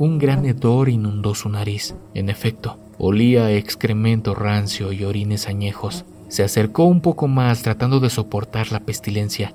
un 0.00 0.16
gran 0.18 0.46
hedor 0.46 0.88
inundó 0.88 1.34
su 1.34 1.50
nariz. 1.50 1.94
En 2.14 2.30
efecto, 2.30 2.78
olía 2.96 3.52
excremento 3.52 4.34
rancio 4.34 4.92
y 4.94 5.04
orines 5.04 5.46
añejos. 5.46 6.06
Se 6.28 6.42
acercó 6.42 6.84
un 6.84 7.02
poco 7.02 7.28
más 7.28 7.62
tratando 7.62 8.00
de 8.00 8.08
soportar 8.08 8.72
la 8.72 8.80
pestilencia, 8.80 9.52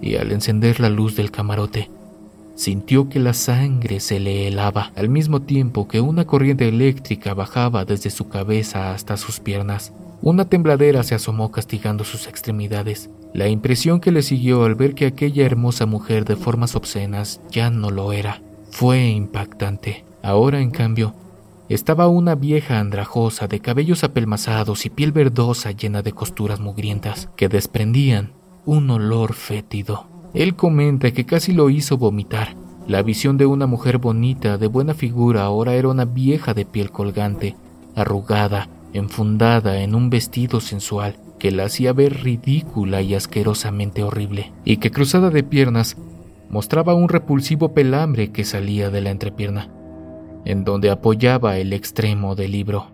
y 0.00 0.16
al 0.16 0.32
encender 0.32 0.80
la 0.80 0.88
luz 0.88 1.14
del 1.14 1.30
camarote, 1.30 1.90
sintió 2.54 3.10
que 3.10 3.18
la 3.18 3.34
sangre 3.34 4.00
se 4.00 4.18
le 4.18 4.48
helaba 4.48 4.92
al 4.96 5.10
mismo 5.10 5.42
tiempo 5.42 5.88
que 5.88 6.00
una 6.00 6.24
corriente 6.24 6.66
eléctrica 6.66 7.34
bajaba 7.34 7.84
desde 7.84 8.08
su 8.08 8.30
cabeza 8.30 8.94
hasta 8.94 9.18
sus 9.18 9.40
piernas. 9.40 9.92
Una 10.22 10.46
tembladera 10.46 11.02
se 11.02 11.14
asomó 11.14 11.50
castigando 11.50 12.02
sus 12.02 12.28
extremidades. 12.28 13.10
La 13.34 13.48
impresión 13.48 14.00
que 14.00 14.10
le 14.10 14.22
siguió 14.22 14.64
al 14.64 14.74
ver 14.74 14.94
que 14.94 15.04
aquella 15.04 15.44
hermosa 15.44 15.84
mujer 15.84 16.24
de 16.24 16.36
formas 16.36 16.74
obscenas 16.76 17.42
ya 17.50 17.68
no 17.68 17.90
lo 17.90 18.14
era 18.14 18.40
fue 18.70 19.08
impactante. 19.08 20.04
Ahora, 20.22 20.60
en 20.60 20.70
cambio, 20.70 21.14
estaba 21.68 22.08
una 22.08 22.34
vieja 22.34 22.78
andrajosa 22.78 23.48
de 23.48 23.60
cabellos 23.60 24.04
apelmazados 24.04 24.86
y 24.86 24.90
piel 24.90 25.12
verdosa 25.12 25.72
llena 25.72 26.02
de 26.02 26.12
costuras 26.12 26.60
mugrientas 26.60 27.28
que 27.36 27.48
desprendían 27.48 28.32
un 28.64 28.90
olor 28.90 29.34
fétido. 29.34 30.06
Él 30.34 30.54
comenta 30.54 31.10
que 31.12 31.26
casi 31.26 31.52
lo 31.52 31.70
hizo 31.70 31.96
vomitar. 31.96 32.54
La 32.86 33.02
visión 33.02 33.36
de 33.36 33.46
una 33.46 33.66
mujer 33.66 33.98
bonita, 33.98 34.58
de 34.58 34.66
buena 34.68 34.94
figura, 34.94 35.42
ahora 35.42 35.74
era 35.74 35.88
una 35.88 36.04
vieja 36.04 36.54
de 36.54 36.64
piel 36.64 36.92
colgante, 36.92 37.56
arrugada, 37.96 38.68
enfundada 38.92 39.80
en 39.82 39.94
un 39.94 40.10
vestido 40.10 40.60
sensual 40.60 41.16
que 41.38 41.50
la 41.50 41.64
hacía 41.64 41.92
ver 41.92 42.22
ridícula 42.22 43.02
y 43.02 43.14
asquerosamente 43.14 44.02
horrible, 44.02 44.52
y 44.64 44.76
que 44.76 44.90
cruzada 44.90 45.30
de 45.30 45.42
piernas 45.42 45.96
mostraba 46.48 46.94
un 46.94 47.08
repulsivo 47.08 47.74
pelambre 47.74 48.30
que 48.30 48.44
salía 48.44 48.90
de 48.90 49.00
la 49.00 49.10
entrepierna, 49.10 49.70
en 50.44 50.64
donde 50.64 50.90
apoyaba 50.90 51.58
el 51.58 51.72
extremo 51.72 52.34
del 52.34 52.52
libro. 52.52 52.92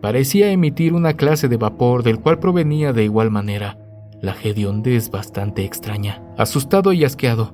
Parecía 0.00 0.50
emitir 0.50 0.92
una 0.92 1.14
clase 1.14 1.48
de 1.48 1.56
vapor 1.56 2.02
del 2.02 2.20
cual 2.20 2.38
provenía 2.38 2.92
de 2.92 3.04
igual 3.04 3.30
manera 3.30 3.78
la 4.20 4.34
hediondez 4.42 5.10
bastante 5.10 5.64
extraña. 5.64 6.22
Asustado 6.36 6.92
y 6.92 7.04
asqueado, 7.04 7.52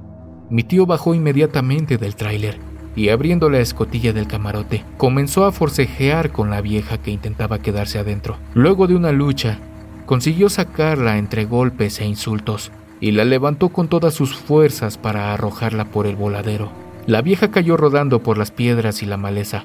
mi 0.51 0.63
tío 0.63 0.87
bajó 0.87 1.15
inmediatamente 1.15 1.97
del 1.97 2.17
tráiler 2.17 2.59
y 2.97 3.09
abriendo 3.11 3.51
la 3.51 3.61
escotilla 3.61 4.13
del 4.13 4.27
camarote, 4.27 4.85
comenzó 4.97 5.45
a 5.45 5.53
forcejear 5.53 6.33
con 6.33 6.51
la 6.51 6.61
vieja 6.61 6.99
que 6.99 7.11
intentaba 7.11 7.61
quedarse 7.61 7.99
adentro. 7.99 8.37
Luego 8.55 8.87
de 8.87 8.97
una 8.97 9.13
lucha, 9.13 9.59
consiguió 10.07 10.49
sacarla 10.49 11.19
entre 11.19 11.45
golpes 11.45 12.01
e 12.01 12.07
insultos, 12.07 12.73
y 13.01 13.13
la 13.13 13.25
levantó 13.25 13.71
con 13.71 13.89
todas 13.89 14.15
sus 14.15 14.35
fuerzas 14.35 14.99
para 14.99 15.33
arrojarla 15.33 15.87
por 15.87 16.07
el 16.07 16.17
voladero. 16.17 16.71
La 17.07 17.23
vieja 17.23 17.51
cayó 17.51 17.77
rodando 17.77 18.23
por 18.23 18.37
las 18.37 18.51
piedras 18.51 19.03
y 19.03 19.07
la 19.07 19.17
maleza, 19.17 19.65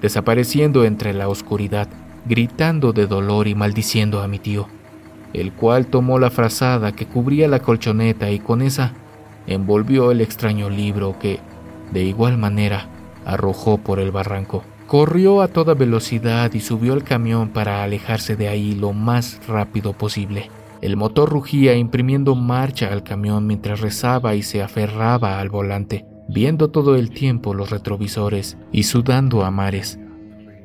desapareciendo 0.00 0.84
entre 0.84 1.12
la 1.14 1.28
oscuridad, 1.28 1.88
gritando 2.26 2.92
de 2.92 3.06
dolor 3.06 3.46
y 3.48 3.54
maldiciendo 3.54 4.20
a 4.20 4.28
mi 4.28 4.38
tío. 4.38 4.68
el 5.32 5.52
cual 5.52 5.86
tomó 5.86 6.18
la 6.18 6.30
frazada 6.30 6.92
que 6.92 7.06
cubría 7.06 7.48
la 7.48 7.60
colchoneta 7.60 8.30
y 8.30 8.38
con 8.38 8.60
esa 8.60 8.92
envolvió 9.46 10.10
el 10.10 10.20
extraño 10.20 10.68
libro 10.68 11.16
que, 11.18 11.40
de 11.90 12.04
igual 12.04 12.36
manera, 12.38 12.88
arrojó 13.24 13.78
por 13.78 13.98
el 13.98 14.10
barranco. 14.10 14.62
Corrió 14.86 15.40
a 15.40 15.48
toda 15.48 15.74
velocidad 15.74 16.52
y 16.52 16.60
subió 16.60 16.92
al 16.92 17.02
camión 17.02 17.48
para 17.48 17.82
alejarse 17.82 18.36
de 18.36 18.48
ahí 18.48 18.74
lo 18.74 18.92
más 18.92 19.40
rápido 19.48 19.94
posible. 19.94 20.50
El 20.82 20.96
motor 20.96 21.30
rugía 21.30 21.76
imprimiendo 21.76 22.34
marcha 22.34 22.92
al 22.92 23.04
camión 23.04 23.46
mientras 23.46 23.80
rezaba 23.80 24.34
y 24.34 24.42
se 24.42 24.62
aferraba 24.62 25.38
al 25.38 25.48
volante, 25.48 26.04
viendo 26.28 26.70
todo 26.70 26.96
el 26.96 27.10
tiempo 27.10 27.54
los 27.54 27.70
retrovisores 27.70 28.58
y 28.72 28.82
sudando 28.82 29.44
a 29.44 29.52
mares. 29.52 30.00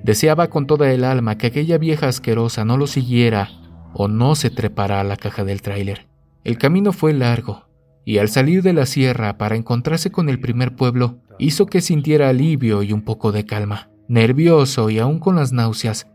Deseaba 0.04 0.48
con 0.48 0.66
toda 0.66 0.92
el 0.92 1.04
alma 1.04 1.38
que 1.38 1.48
aquella 1.48 1.78
vieja 1.78 2.08
asquerosa 2.08 2.66
no 2.66 2.78
lo 2.78 2.88
siguiera 2.88 3.50
o 3.94 4.08
no 4.08 4.34
se 4.34 4.50
trepara 4.50 5.00
a 5.00 5.04
la 5.04 5.18
caja 5.18 5.44
del 5.44 5.62
tráiler. 5.62 6.08
El 6.44 6.58
camino 6.58 6.94
fue 6.94 7.14
largo, 7.14 7.68
y 8.04 8.18
al 8.18 8.30
salir 8.30 8.64
de 8.64 8.74
la 8.74 8.88
sierra 8.88 9.38
para 9.38 9.56
encontrarse 9.56 10.12
con 10.12 10.30
el 10.30 10.40
primer 10.40 10.76
pueblo, 10.76 11.20
hizo 11.38 11.68
que 11.68 11.82
sintiera 11.82 12.30
alivio 12.30 12.82
y 12.82 12.92
un 12.92 13.04
poco 13.04 13.32
de 13.32 13.46
calma. 13.46 13.92
Nervioso 14.08 14.90
y 14.90 14.98
aún 14.98 15.20
con 15.20 15.36
las 15.36 15.52
náuseas, 15.52 16.08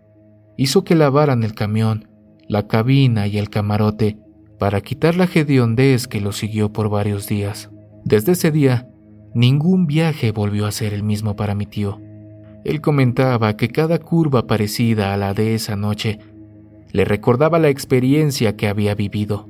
hizo 0.56 0.82
que 0.82 0.96
lavaran 0.96 1.44
el 1.44 1.54
camión, 1.54 2.08
la 2.48 2.66
cabina 2.66 3.26
y 3.26 3.38
el 3.38 3.50
camarote 3.50 4.18
para 4.58 4.80
quitar 4.80 5.16
la 5.16 5.24
hediondez 5.24 6.06
que 6.06 6.20
lo 6.20 6.32
siguió 6.32 6.72
por 6.72 6.88
varios 6.88 7.26
días. 7.26 7.70
Desde 8.04 8.32
ese 8.32 8.50
día, 8.50 8.88
ningún 9.34 9.86
viaje 9.86 10.32
volvió 10.32 10.66
a 10.66 10.72
ser 10.72 10.94
el 10.94 11.02
mismo 11.02 11.36
para 11.36 11.54
mi 11.54 11.66
tío. 11.66 12.00
Él 12.64 12.80
comentaba 12.80 13.56
que 13.56 13.68
cada 13.68 13.98
curva 13.98 14.46
parecida 14.46 15.12
a 15.12 15.16
la 15.16 15.34
de 15.34 15.54
esa 15.54 15.74
noche 15.76 16.20
le 16.92 17.04
recordaba 17.04 17.58
la 17.58 17.70
experiencia 17.70 18.56
que 18.56 18.68
había 18.68 18.94
vivido. 18.94 19.48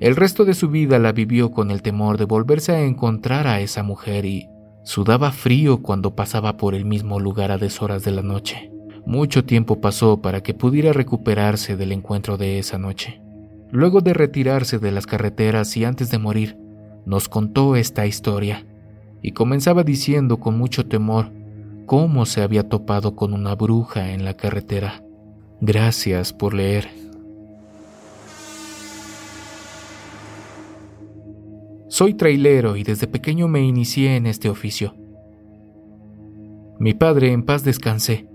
El 0.00 0.16
resto 0.16 0.44
de 0.44 0.54
su 0.54 0.70
vida 0.70 0.98
la 0.98 1.12
vivió 1.12 1.50
con 1.50 1.70
el 1.70 1.82
temor 1.82 2.16
de 2.16 2.24
volverse 2.24 2.72
a 2.72 2.82
encontrar 2.82 3.46
a 3.46 3.60
esa 3.60 3.82
mujer 3.82 4.24
y 4.24 4.48
sudaba 4.82 5.30
frío 5.30 5.82
cuando 5.82 6.16
pasaba 6.16 6.56
por 6.56 6.74
el 6.74 6.86
mismo 6.86 7.20
lugar 7.20 7.52
a 7.52 7.58
deshoras 7.58 8.02
de 8.02 8.10
la 8.12 8.22
noche. 8.22 8.72
Mucho 9.06 9.44
tiempo 9.44 9.80
pasó 9.80 10.20
para 10.20 10.42
que 10.42 10.54
pudiera 10.54 10.92
recuperarse 10.92 11.76
del 11.76 11.92
encuentro 11.92 12.36
de 12.36 12.58
esa 12.58 12.78
noche. 12.78 13.20
Luego 13.70 14.00
de 14.00 14.14
retirarse 14.14 14.78
de 14.78 14.90
las 14.90 15.06
carreteras 15.06 15.76
y 15.76 15.84
antes 15.84 16.10
de 16.10 16.18
morir, 16.18 16.56
nos 17.06 17.28
contó 17.28 17.76
esta 17.76 18.06
historia 18.06 18.66
y 19.22 19.32
comenzaba 19.32 19.84
diciendo 19.84 20.38
con 20.38 20.58
mucho 20.58 20.86
temor 20.86 21.30
cómo 21.86 22.26
se 22.26 22.42
había 22.42 22.68
topado 22.68 23.16
con 23.16 23.32
una 23.32 23.54
bruja 23.54 24.12
en 24.12 24.24
la 24.24 24.34
carretera. 24.34 25.02
Gracias 25.60 26.32
por 26.32 26.54
leer. 26.54 26.88
Soy 31.88 32.14
trailero 32.14 32.76
y 32.76 32.84
desde 32.84 33.08
pequeño 33.08 33.48
me 33.48 33.62
inicié 33.62 34.16
en 34.16 34.26
este 34.26 34.48
oficio. 34.48 34.94
Mi 36.78 36.94
padre, 36.94 37.32
en 37.32 37.42
paz 37.42 37.62
descansé, 37.64 38.29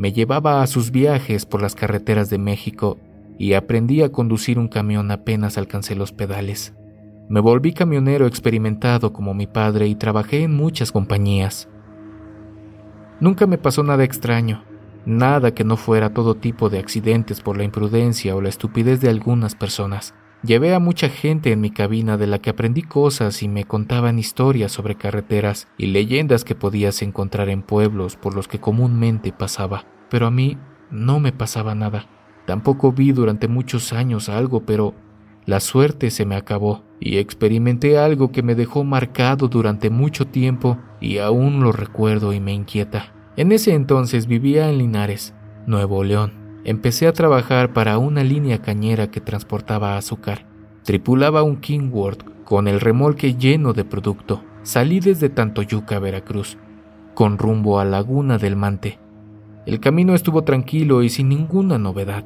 me 0.00 0.14
llevaba 0.14 0.62
a 0.62 0.66
sus 0.66 0.92
viajes 0.92 1.44
por 1.44 1.60
las 1.60 1.74
carreteras 1.74 2.30
de 2.30 2.38
México 2.38 2.96
y 3.36 3.52
aprendí 3.52 4.00
a 4.00 4.10
conducir 4.10 4.58
un 4.58 4.66
camión 4.66 5.10
apenas 5.10 5.58
alcancé 5.58 5.94
los 5.94 6.10
pedales. 6.10 6.74
Me 7.28 7.40
volví 7.40 7.74
camionero 7.74 8.26
experimentado 8.26 9.12
como 9.12 9.34
mi 9.34 9.46
padre 9.46 9.88
y 9.88 9.94
trabajé 9.96 10.42
en 10.42 10.56
muchas 10.56 10.90
compañías. 10.90 11.68
Nunca 13.20 13.46
me 13.46 13.58
pasó 13.58 13.82
nada 13.82 14.02
extraño, 14.02 14.64
nada 15.04 15.52
que 15.52 15.64
no 15.64 15.76
fuera 15.76 16.14
todo 16.14 16.34
tipo 16.34 16.70
de 16.70 16.78
accidentes 16.78 17.42
por 17.42 17.58
la 17.58 17.64
imprudencia 17.64 18.34
o 18.34 18.40
la 18.40 18.48
estupidez 18.48 19.02
de 19.02 19.10
algunas 19.10 19.54
personas. 19.54 20.14
Llevé 20.42 20.74
a 20.74 20.78
mucha 20.78 21.10
gente 21.10 21.52
en 21.52 21.60
mi 21.60 21.70
cabina 21.70 22.16
de 22.16 22.26
la 22.26 22.38
que 22.38 22.48
aprendí 22.48 22.80
cosas 22.80 23.42
y 23.42 23.48
me 23.48 23.64
contaban 23.64 24.18
historias 24.18 24.72
sobre 24.72 24.94
carreteras 24.94 25.68
y 25.76 25.86
leyendas 25.88 26.44
que 26.44 26.54
podías 26.54 27.02
encontrar 27.02 27.50
en 27.50 27.60
pueblos 27.60 28.16
por 28.16 28.34
los 28.34 28.48
que 28.48 28.58
comúnmente 28.58 29.32
pasaba. 29.32 29.84
Pero 30.08 30.26
a 30.26 30.30
mí 30.30 30.56
no 30.90 31.20
me 31.20 31.32
pasaba 31.32 31.74
nada. 31.74 32.06
Tampoco 32.46 32.92
vi 32.92 33.12
durante 33.12 33.48
muchos 33.48 33.92
años 33.92 34.30
algo, 34.30 34.64
pero 34.64 34.94
la 35.44 35.60
suerte 35.60 36.10
se 36.10 36.24
me 36.24 36.36
acabó 36.36 36.84
y 37.00 37.18
experimenté 37.18 37.98
algo 37.98 38.32
que 38.32 38.42
me 38.42 38.54
dejó 38.54 38.82
marcado 38.82 39.48
durante 39.48 39.90
mucho 39.90 40.26
tiempo 40.26 40.78
y 41.02 41.18
aún 41.18 41.62
lo 41.62 41.70
recuerdo 41.70 42.32
y 42.32 42.40
me 42.40 42.54
inquieta. 42.54 43.12
En 43.36 43.52
ese 43.52 43.74
entonces 43.74 44.26
vivía 44.26 44.70
en 44.70 44.78
Linares, 44.78 45.34
Nuevo 45.66 46.02
León 46.02 46.39
Empecé 46.64 47.06
a 47.06 47.12
trabajar 47.12 47.72
para 47.72 47.98
una 47.98 48.22
línea 48.22 48.58
cañera 48.58 49.10
que 49.10 49.20
transportaba 49.20 49.96
azúcar. 49.96 50.46
Tripulaba 50.84 51.42
un 51.42 51.56
Kingworth 51.56 52.24
con 52.44 52.68
el 52.68 52.80
remolque 52.80 53.34
lleno 53.34 53.72
de 53.72 53.84
producto. 53.84 54.42
Salí 54.62 55.00
desde 55.00 55.30
Tantoyuca, 55.30 55.98
Veracruz, 55.98 56.58
con 57.14 57.38
rumbo 57.38 57.80
a 57.80 57.84
Laguna 57.84 58.36
del 58.36 58.56
Mante. 58.56 58.98
El 59.66 59.80
camino 59.80 60.14
estuvo 60.14 60.42
tranquilo 60.44 61.02
y 61.02 61.08
sin 61.08 61.28
ninguna 61.28 61.78
novedad. 61.78 62.24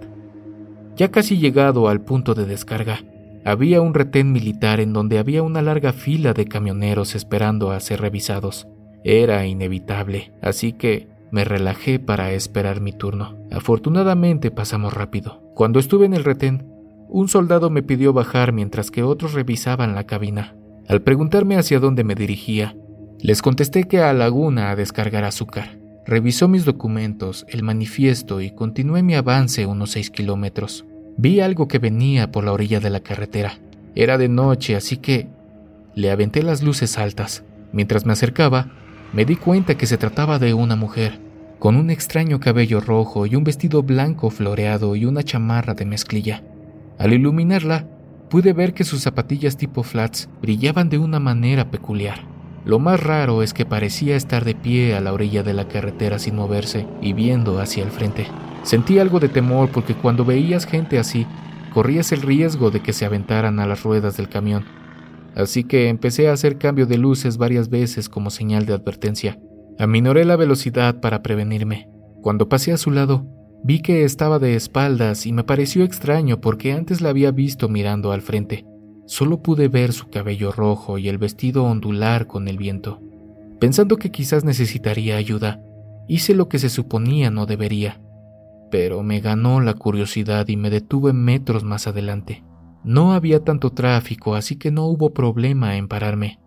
Ya 0.96 1.10
casi 1.10 1.38
llegado 1.38 1.88
al 1.88 2.00
punto 2.00 2.34
de 2.34 2.46
descarga, 2.46 3.00
había 3.44 3.80
un 3.82 3.92
retén 3.92 4.32
militar 4.32 4.80
en 4.80 4.92
donde 4.92 5.18
había 5.18 5.42
una 5.42 5.60
larga 5.60 5.92
fila 5.92 6.32
de 6.32 6.46
camioneros 6.46 7.14
esperando 7.14 7.70
a 7.70 7.80
ser 7.80 8.00
revisados. 8.00 8.66
Era 9.04 9.46
inevitable, 9.46 10.32
así 10.40 10.72
que 10.72 11.08
me 11.34 11.42
relajé 11.42 11.98
para 11.98 12.30
esperar 12.30 12.80
mi 12.80 12.92
turno. 12.92 13.36
Afortunadamente 13.50 14.52
pasamos 14.52 14.94
rápido. 14.94 15.42
Cuando 15.56 15.80
estuve 15.80 16.06
en 16.06 16.14
el 16.14 16.22
retén, 16.22 16.68
un 17.08 17.26
soldado 17.28 17.70
me 17.70 17.82
pidió 17.82 18.12
bajar 18.12 18.52
mientras 18.52 18.92
que 18.92 19.02
otros 19.02 19.32
revisaban 19.32 19.96
la 19.96 20.04
cabina. 20.04 20.54
Al 20.86 21.02
preguntarme 21.02 21.56
hacia 21.56 21.80
dónde 21.80 22.04
me 22.04 22.14
dirigía, 22.14 22.76
les 23.18 23.42
contesté 23.42 23.88
que 23.88 24.00
a 24.00 24.12
Laguna 24.12 24.70
a 24.70 24.76
descargar 24.76 25.24
azúcar. 25.24 25.80
Revisó 26.06 26.46
mis 26.46 26.64
documentos, 26.64 27.46
el 27.48 27.64
manifiesto 27.64 28.40
y 28.40 28.52
continué 28.52 29.02
mi 29.02 29.16
avance 29.16 29.66
unos 29.66 29.90
seis 29.90 30.12
kilómetros. 30.12 30.84
Vi 31.16 31.40
algo 31.40 31.66
que 31.66 31.80
venía 31.80 32.30
por 32.30 32.44
la 32.44 32.52
orilla 32.52 32.78
de 32.78 32.90
la 32.90 33.00
carretera. 33.00 33.58
Era 33.96 34.18
de 34.18 34.28
noche, 34.28 34.76
así 34.76 34.98
que 34.98 35.26
le 35.96 36.12
aventé 36.12 36.44
las 36.44 36.62
luces 36.62 36.96
altas. 36.96 37.42
Mientras 37.72 38.06
me 38.06 38.12
acercaba, 38.12 38.70
me 39.12 39.24
di 39.24 39.34
cuenta 39.34 39.74
que 39.74 39.86
se 39.86 39.98
trataba 39.98 40.38
de 40.38 40.54
una 40.54 40.76
mujer 40.76 41.23
con 41.58 41.76
un 41.76 41.90
extraño 41.90 42.40
cabello 42.40 42.80
rojo 42.80 43.26
y 43.26 43.36
un 43.36 43.44
vestido 43.44 43.82
blanco 43.82 44.30
floreado 44.30 44.96
y 44.96 45.04
una 45.04 45.22
chamarra 45.22 45.74
de 45.74 45.84
mezclilla. 45.84 46.42
Al 46.98 47.12
iluminarla, 47.12 47.86
pude 48.28 48.52
ver 48.52 48.74
que 48.74 48.84
sus 48.84 49.02
zapatillas 49.02 49.56
tipo 49.56 49.82
flats 49.82 50.28
brillaban 50.42 50.88
de 50.88 50.98
una 50.98 51.20
manera 51.20 51.70
peculiar. 51.70 52.20
Lo 52.64 52.78
más 52.78 53.02
raro 53.02 53.42
es 53.42 53.52
que 53.52 53.66
parecía 53.66 54.16
estar 54.16 54.44
de 54.44 54.54
pie 54.54 54.94
a 54.94 55.00
la 55.00 55.12
orilla 55.12 55.42
de 55.42 55.52
la 55.52 55.68
carretera 55.68 56.18
sin 56.18 56.36
moverse 56.36 56.86
y 57.02 57.12
viendo 57.12 57.60
hacia 57.60 57.84
el 57.84 57.90
frente. 57.90 58.26
Sentí 58.62 58.98
algo 58.98 59.20
de 59.20 59.28
temor 59.28 59.68
porque 59.70 59.94
cuando 59.94 60.24
veías 60.24 60.66
gente 60.66 60.98
así, 60.98 61.26
corrías 61.74 62.12
el 62.12 62.22
riesgo 62.22 62.70
de 62.70 62.80
que 62.80 62.94
se 62.94 63.04
aventaran 63.04 63.60
a 63.60 63.66
las 63.66 63.82
ruedas 63.82 64.16
del 64.16 64.30
camión. 64.30 64.64
Así 65.34 65.64
que 65.64 65.88
empecé 65.88 66.28
a 66.28 66.32
hacer 66.32 66.56
cambio 66.58 66.86
de 66.86 66.96
luces 66.96 67.36
varias 67.36 67.68
veces 67.68 68.08
como 68.08 68.30
señal 68.30 68.64
de 68.64 68.74
advertencia. 68.74 69.38
Aminoré 69.78 70.24
la 70.24 70.36
velocidad 70.36 71.00
para 71.00 71.22
prevenirme. 71.22 71.88
Cuando 72.22 72.48
pasé 72.48 72.72
a 72.72 72.76
su 72.76 72.90
lado, 72.90 73.26
vi 73.64 73.80
que 73.80 74.04
estaba 74.04 74.38
de 74.38 74.54
espaldas 74.54 75.26
y 75.26 75.32
me 75.32 75.44
pareció 75.44 75.84
extraño 75.84 76.40
porque 76.40 76.72
antes 76.72 77.00
la 77.00 77.10
había 77.10 77.32
visto 77.32 77.68
mirando 77.68 78.12
al 78.12 78.22
frente. 78.22 78.64
Solo 79.06 79.42
pude 79.42 79.68
ver 79.68 79.92
su 79.92 80.08
cabello 80.08 80.52
rojo 80.52 80.96
y 80.98 81.08
el 81.08 81.18
vestido 81.18 81.64
ondular 81.64 82.26
con 82.26 82.48
el 82.48 82.56
viento. 82.56 83.00
Pensando 83.60 83.96
que 83.96 84.10
quizás 84.10 84.44
necesitaría 84.44 85.16
ayuda, 85.16 85.60
hice 86.08 86.34
lo 86.34 86.48
que 86.48 86.58
se 86.58 86.68
suponía 86.68 87.30
no 87.30 87.46
debería, 87.46 88.00
pero 88.70 89.02
me 89.02 89.20
ganó 89.20 89.60
la 89.60 89.74
curiosidad 89.74 90.48
y 90.48 90.56
me 90.56 90.70
detuve 90.70 91.12
metros 91.12 91.64
más 91.64 91.86
adelante. 91.86 92.44
No 92.84 93.12
había 93.12 93.40
tanto 93.40 93.70
tráfico, 93.70 94.34
así 94.34 94.56
que 94.56 94.70
no 94.70 94.86
hubo 94.86 95.14
problema 95.14 95.76
en 95.76 95.88
pararme. 95.88 96.38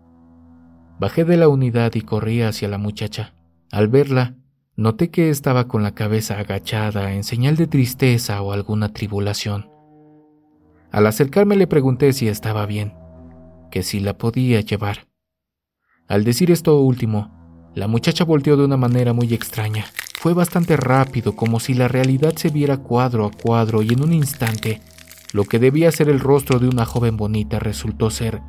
Bajé 0.98 1.24
de 1.24 1.36
la 1.36 1.48
unidad 1.48 1.94
y 1.94 2.00
corrí 2.00 2.42
hacia 2.42 2.68
la 2.68 2.78
muchacha. 2.78 3.32
Al 3.70 3.86
verla, 3.88 4.34
noté 4.74 5.10
que 5.10 5.30
estaba 5.30 5.68
con 5.68 5.82
la 5.82 5.94
cabeza 5.94 6.38
agachada 6.38 7.12
en 7.12 7.22
señal 7.22 7.56
de 7.56 7.68
tristeza 7.68 8.42
o 8.42 8.52
alguna 8.52 8.92
tribulación. 8.92 9.70
Al 10.90 11.06
acercarme 11.06 11.54
le 11.54 11.66
pregunté 11.66 12.12
si 12.12 12.26
estaba 12.28 12.66
bien, 12.66 12.94
que 13.70 13.82
si 13.82 14.00
la 14.00 14.18
podía 14.18 14.60
llevar. 14.60 15.06
Al 16.08 16.24
decir 16.24 16.50
esto 16.50 16.80
último, 16.80 17.70
la 17.74 17.86
muchacha 17.86 18.24
volteó 18.24 18.56
de 18.56 18.64
una 18.64 18.76
manera 18.76 19.12
muy 19.12 19.32
extraña. 19.34 19.84
Fue 20.18 20.32
bastante 20.34 20.76
rápido, 20.76 21.36
como 21.36 21.60
si 21.60 21.74
la 21.74 21.86
realidad 21.86 22.34
se 22.34 22.48
viera 22.48 22.78
cuadro 22.78 23.26
a 23.26 23.30
cuadro 23.30 23.82
y 23.82 23.90
en 23.92 24.02
un 24.02 24.12
instante, 24.12 24.80
lo 25.32 25.44
que 25.44 25.60
debía 25.60 25.92
ser 25.92 26.08
el 26.08 26.18
rostro 26.18 26.58
de 26.58 26.68
una 26.68 26.86
joven 26.86 27.16
bonita 27.16 27.60
resultó 27.60 28.10
ser 28.10 28.40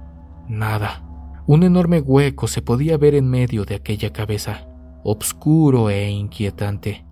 nada. 0.47 1.08
Un 1.49 1.63
enorme 1.63 1.99
hueco 1.99 2.47
se 2.47 2.61
podía 2.61 2.95
ver 2.99 3.15
en 3.15 3.27
medio 3.27 3.65
de 3.65 3.73
aquella 3.73 4.13
cabeza, 4.13 4.67
obscuro 5.03 5.89
e 5.89 6.07
inquietante. 6.07 7.07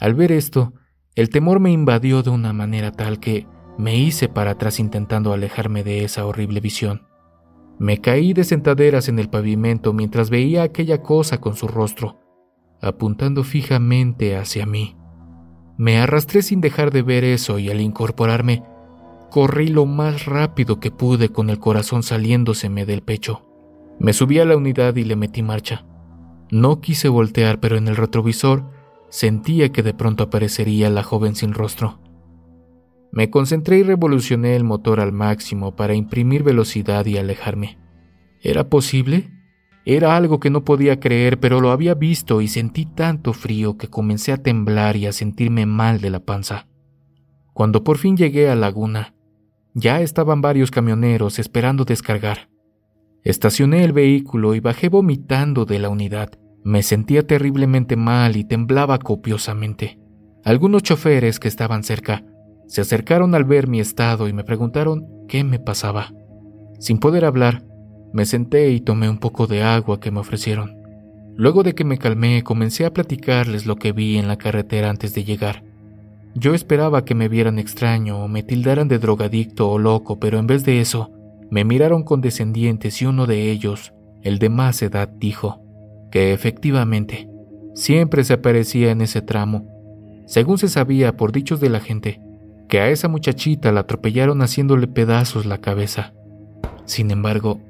Al 0.00 0.14
ver 0.14 0.32
esto, 0.32 0.72
el 1.14 1.28
temor 1.28 1.60
me 1.60 1.70
invadió 1.70 2.22
de 2.22 2.30
una 2.30 2.54
manera 2.54 2.92
tal 2.92 3.20
que 3.20 3.46
Me 3.76 3.94
hice 3.98 4.30
para 4.30 4.52
atrás 4.52 4.80
intentando 4.80 5.34
alejarme 5.34 5.84
de 5.84 6.02
esa 6.02 6.24
horrible 6.24 6.60
visión. 6.60 7.02
Me 7.78 8.00
caí 8.00 8.32
de 8.32 8.44
sentaderas 8.44 9.10
en 9.10 9.18
el 9.18 9.28
pavimento 9.28 9.92
mientras 9.92 10.30
veía 10.30 10.62
aquella 10.62 11.02
cosa 11.02 11.42
con 11.42 11.54
su 11.54 11.68
rostro, 11.68 12.20
apuntando 12.80 13.44
fijamente 13.44 14.34
hacia 14.34 14.64
mí. 14.64 14.96
Me 15.76 15.98
arrastré 15.98 16.40
sin 16.40 16.62
dejar 16.62 16.90
de 16.90 17.02
ver 17.02 17.22
eso 17.22 17.58
y 17.58 17.68
al 17.68 17.82
incorporarme, 17.82 18.62
corrí 19.30 19.68
lo 19.68 19.84
más 19.84 20.24
rápido 20.24 20.80
que 20.80 20.90
pude 20.90 21.28
con 21.28 21.50
el 21.50 21.58
corazón 21.58 22.02
saliéndoseme 22.02 22.86
del 22.86 23.02
pecho. 23.02 23.50
Me 23.98 24.12
subí 24.12 24.38
a 24.38 24.44
la 24.44 24.56
unidad 24.56 24.96
y 24.96 25.04
le 25.04 25.16
metí 25.16 25.42
marcha. 25.42 25.84
No 26.50 26.80
quise 26.80 27.08
voltear, 27.08 27.60
pero 27.60 27.76
en 27.76 27.88
el 27.88 27.96
retrovisor 27.96 28.64
sentía 29.08 29.70
que 29.70 29.82
de 29.82 29.94
pronto 29.94 30.24
aparecería 30.24 30.90
la 30.90 31.02
joven 31.02 31.34
sin 31.34 31.54
rostro. 31.54 32.00
Me 33.12 33.30
concentré 33.30 33.78
y 33.78 33.82
revolucioné 33.84 34.56
el 34.56 34.64
motor 34.64 35.00
al 35.00 35.12
máximo 35.12 35.76
para 35.76 35.94
imprimir 35.94 36.42
velocidad 36.42 37.06
y 37.06 37.16
alejarme. 37.16 37.78
¿Era 38.42 38.68
posible? 38.68 39.30
Era 39.86 40.16
algo 40.16 40.40
que 40.40 40.50
no 40.50 40.64
podía 40.64 40.98
creer, 40.98 41.38
pero 41.38 41.60
lo 41.60 41.70
había 41.70 41.94
visto 41.94 42.40
y 42.40 42.48
sentí 42.48 42.86
tanto 42.86 43.32
frío 43.32 43.76
que 43.76 43.88
comencé 43.88 44.32
a 44.32 44.42
temblar 44.42 44.96
y 44.96 45.06
a 45.06 45.12
sentirme 45.12 45.64
mal 45.66 46.00
de 46.00 46.10
la 46.10 46.20
panza. 46.20 46.66
Cuando 47.52 47.84
por 47.84 47.98
fin 47.98 48.16
llegué 48.16 48.50
a 48.50 48.56
Laguna, 48.56 49.14
ya 49.74 50.00
estaban 50.00 50.40
varios 50.40 50.70
camioneros 50.70 51.38
esperando 51.38 51.84
descargar. 51.84 52.48
Estacioné 53.24 53.84
el 53.84 53.94
vehículo 53.94 54.54
y 54.54 54.60
bajé 54.60 54.90
vomitando 54.90 55.64
de 55.64 55.78
la 55.78 55.88
unidad. 55.88 56.32
Me 56.62 56.82
sentía 56.82 57.26
terriblemente 57.26 57.96
mal 57.96 58.36
y 58.36 58.44
temblaba 58.44 58.98
copiosamente. 58.98 59.98
Algunos 60.44 60.82
choferes 60.82 61.40
que 61.40 61.48
estaban 61.48 61.84
cerca 61.84 62.22
se 62.66 62.82
acercaron 62.82 63.34
al 63.34 63.44
ver 63.44 63.66
mi 63.66 63.80
estado 63.80 64.28
y 64.28 64.34
me 64.34 64.44
preguntaron 64.44 65.06
qué 65.26 65.42
me 65.42 65.58
pasaba. 65.58 66.12
Sin 66.78 66.98
poder 66.98 67.24
hablar, 67.24 67.64
me 68.12 68.26
senté 68.26 68.70
y 68.72 68.80
tomé 68.80 69.08
un 69.08 69.18
poco 69.18 69.46
de 69.46 69.62
agua 69.62 70.00
que 70.00 70.10
me 70.10 70.20
ofrecieron. 70.20 70.76
Luego 71.34 71.62
de 71.62 71.74
que 71.74 71.84
me 71.84 71.96
calmé, 71.96 72.42
comencé 72.42 72.84
a 72.84 72.92
platicarles 72.92 73.64
lo 73.64 73.76
que 73.76 73.92
vi 73.92 74.18
en 74.18 74.28
la 74.28 74.36
carretera 74.36 74.90
antes 74.90 75.14
de 75.14 75.24
llegar. 75.24 75.64
Yo 76.34 76.52
esperaba 76.52 77.06
que 77.06 77.14
me 77.14 77.28
vieran 77.28 77.58
extraño 77.58 78.22
o 78.22 78.28
me 78.28 78.42
tildaran 78.42 78.88
de 78.88 78.98
drogadicto 78.98 79.70
o 79.70 79.78
loco, 79.78 80.20
pero 80.20 80.38
en 80.38 80.46
vez 80.46 80.64
de 80.64 80.80
eso, 80.80 81.10
me 81.54 81.64
miraron 81.64 82.02
condescendientes 82.02 83.00
y 83.00 83.06
uno 83.06 83.28
de 83.28 83.52
ellos, 83.52 83.94
el 84.22 84.40
de 84.40 84.48
más 84.48 84.82
edad, 84.82 85.08
dijo 85.08 85.62
que 86.10 86.32
efectivamente 86.32 87.28
siempre 87.76 88.24
se 88.24 88.32
aparecía 88.32 88.90
en 88.90 89.00
ese 89.02 89.22
tramo, 89.22 89.64
según 90.26 90.58
se 90.58 90.66
sabía 90.66 91.16
por 91.16 91.30
dichos 91.30 91.60
de 91.60 91.68
la 91.68 91.78
gente, 91.78 92.20
que 92.68 92.80
a 92.80 92.88
esa 92.88 93.06
muchachita 93.06 93.70
la 93.70 93.82
atropellaron 93.82 94.42
haciéndole 94.42 94.88
pedazos 94.88 95.46
la 95.46 95.58
cabeza. 95.58 96.12
Sin 96.86 97.12
embargo, 97.12 97.60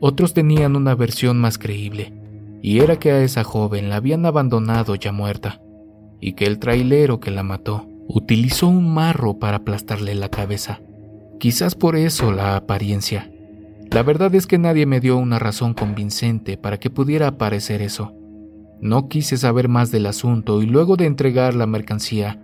otros 0.00 0.34
tenían 0.34 0.76
una 0.76 0.94
versión 0.94 1.38
más 1.38 1.56
creíble, 1.56 2.12
y 2.60 2.80
era 2.80 2.98
que 2.98 3.10
a 3.10 3.22
esa 3.22 3.42
joven 3.42 3.88
la 3.88 3.96
habían 3.96 4.26
abandonado 4.26 4.96
ya 4.96 5.12
muerta, 5.12 5.62
y 6.20 6.34
que 6.34 6.44
el 6.44 6.58
trailero 6.58 7.20
que 7.20 7.30
la 7.30 7.42
mató 7.42 7.88
utilizó 8.06 8.68
un 8.68 8.92
marro 8.92 9.38
para 9.38 9.56
aplastarle 9.56 10.14
la 10.14 10.28
cabeza. 10.28 10.82
Quizás 11.40 11.74
por 11.74 11.96
eso 11.96 12.32
la 12.32 12.54
apariencia. 12.54 13.32
La 13.90 14.02
verdad 14.02 14.34
es 14.34 14.46
que 14.46 14.58
nadie 14.58 14.84
me 14.84 15.00
dio 15.00 15.16
una 15.16 15.38
razón 15.38 15.72
convincente 15.72 16.58
para 16.58 16.78
que 16.78 16.90
pudiera 16.90 17.28
aparecer 17.28 17.80
eso. 17.80 18.12
No 18.82 19.08
quise 19.08 19.38
saber 19.38 19.66
más 19.66 19.90
del 19.90 20.04
asunto 20.04 20.60
y 20.60 20.66
luego 20.66 20.96
de 20.96 21.06
entregar 21.06 21.54
la 21.54 21.66
mercancía, 21.66 22.42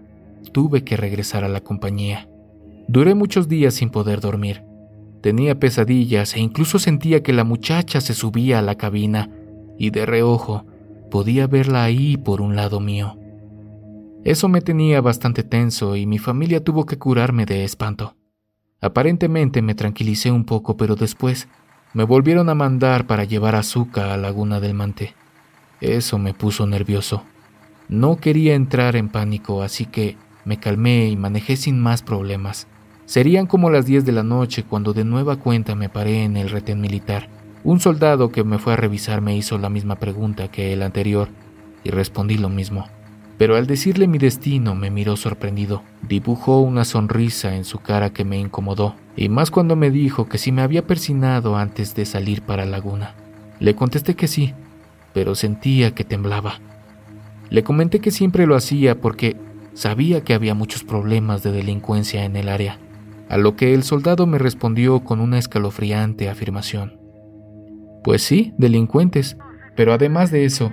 tuve 0.50 0.82
que 0.82 0.96
regresar 0.96 1.44
a 1.44 1.48
la 1.48 1.60
compañía. 1.60 2.26
Duré 2.88 3.14
muchos 3.14 3.48
días 3.48 3.74
sin 3.74 3.90
poder 3.90 4.20
dormir. 4.20 4.62
Tenía 5.20 5.60
pesadillas 5.60 6.34
e 6.34 6.40
incluso 6.40 6.78
sentía 6.78 7.22
que 7.22 7.34
la 7.34 7.44
muchacha 7.44 8.00
se 8.00 8.14
subía 8.14 8.60
a 8.60 8.62
la 8.62 8.76
cabina 8.76 9.28
y 9.78 9.90
de 9.90 10.06
reojo 10.06 10.64
podía 11.10 11.46
verla 11.46 11.84
ahí 11.84 12.16
por 12.16 12.40
un 12.40 12.56
lado 12.56 12.80
mío. 12.80 13.18
Eso 14.24 14.48
me 14.48 14.62
tenía 14.62 15.02
bastante 15.02 15.42
tenso 15.42 15.96
y 15.96 16.06
mi 16.06 16.16
familia 16.16 16.64
tuvo 16.64 16.86
que 16.86 16.96
curarme 16.96 17.44
de 17.44 17.62
espanto. 17.64 18.16
Aparentemente 18.80 19.62
me 19.62 19.74
tranquilicé 19.74 20.30
un 20.30 20.44
poco, 20.44 20.76
pero 20.76 20.96
después 20.96 21.48
me 21.94 22.04
volvieron 22.04 22.48
a 22.50 22.54
mandar 22.54 23.06
para 23.06 23.24
llevar 23.24 23.54
azúcar 23.54 24.10
a 24.10 24.16
Laguna 24.16 24.60
del 24.60 24.74
Mante. 24.74 25.14
Eso 25.80 26.18
me 26.18 26.34
puso 26.34 26.66
nervioso. 26.66 27.24
No 27.88 28.16
quería 28.16 28.54
entrar 28.54 28.96
en 28.96 29.08
pánico, 29.08 29.62
así 29.62 29.86
que 29.86 30.16
me 30.44 30.58
calmé 30.58 31.08
y 31.08 31.16
manejé 31.16 31.56
sin 31.56 31.80
más 31.80 32.02
problemas. 32.02 32.66
Serían 33.06 33.46
como 33.46 33.70
las 33.70 33.86
10 33.86 34.04
de 34.04 34.12
la 34.12 34.22
noche 34.22 34.64
cuando 34.64 34.92
de 34.92 35.04
nueva 35.04 35.36
cuenta 35.36 35.74
me 35.74 35.88
paré 35.88 36.24
en 36.24 36.36
el 36.36 36.50
retén 36.50 36.80
militar. 36.80 37.28
Un 37.64 37.80
soldado 37.80 38.30
que 38.30 38.44
me 38.44 38.58
fue 38.58 38.74
a 38.74 38.76
revisar 38.76 39.20
me 39.20 39.36
hizo 39.36 39.58
la 39.58 39.70
misma 39.70 39.96
pregunta 39.96 40.48
que 40.48 40.72
el 40.72 40.82
anterior 40.82 41.28
y 41.82 41.90
respondí 41.90 42.36
lo 42.36 42.48
mismo. 42.48 42.88
Pero 43.38 43.56
al 43.56 43.66
decirle 43.66 44.06
mi 44.08 44.18
destino 44.18 44.74
me 44.74 44.90
miró 44.90 45.16
sorprendido. 45.16 45.82
Dibujó 46.08 46.60
una 46.60 46.84
sonrisa 46.84 47.54
en 47.54 47.64
su 47.64 47.78
cara 47.78 48.12
que 48.12 48.24
me 48.24 48.38
incomodó, 48.38 48.94
y 49.16 49.28
más 49.28 49.50
cuando 49.50 49.76
me 49.76 49.90
dijo 49.90 50.28
que 50.28 50.38
si 50.38 50.52
me 50.52 50.62
había 50.62 50.86
persinado 50.86 51.56
antes 51.56 51.94
de 51.94 52.06
salir 52.06 52.42
para 52.42 52.64
Laguna. 52.64 53.14
Le 53.60 53.74
contesté 53.74 54.14
que 54.14 54.28
sí, 54.28 54.54
pero 55.12 55.34
sentía 55.34 55.94
que 55.94 56.04
temblaba. 56.04 56.60
Le 57.50 57.62
comenté 57.62 58.00
que 58.00 58.10
siempre 58.10 58.46
lo 58.46 58.56
hacía 58.56 59.00
porque 59.00 59.36
Sabía 59.76 60.24
que 60.24 60.32
había 60.32 60.54
muchos 60.54 60.84
problemas 60.84 61.42
de 61.42 61.52
delincuencia 61.52 62.24
en 62.24 62.34
el 62.36 62.48
área, 62.48 62.78
a 63.28 63.36
lo 63.36 63.56
que 63.56 63.74
el 63.74 63.82
soldado 63.82 64.26
me 64.26 64.38
respondió 64.38 65.00
con 65.00 65.20
una 65.20 65.38
escalofriante 65.38 66.30
afirmación. 66.30 66.98
Pues 68.02 68.22
sí, 68.22 68.54
delincuentes, 68.56 69.36
pero 69.76 69.92
además 69.92 70.30
de 70.30 70.46
eso, 70.46 70.72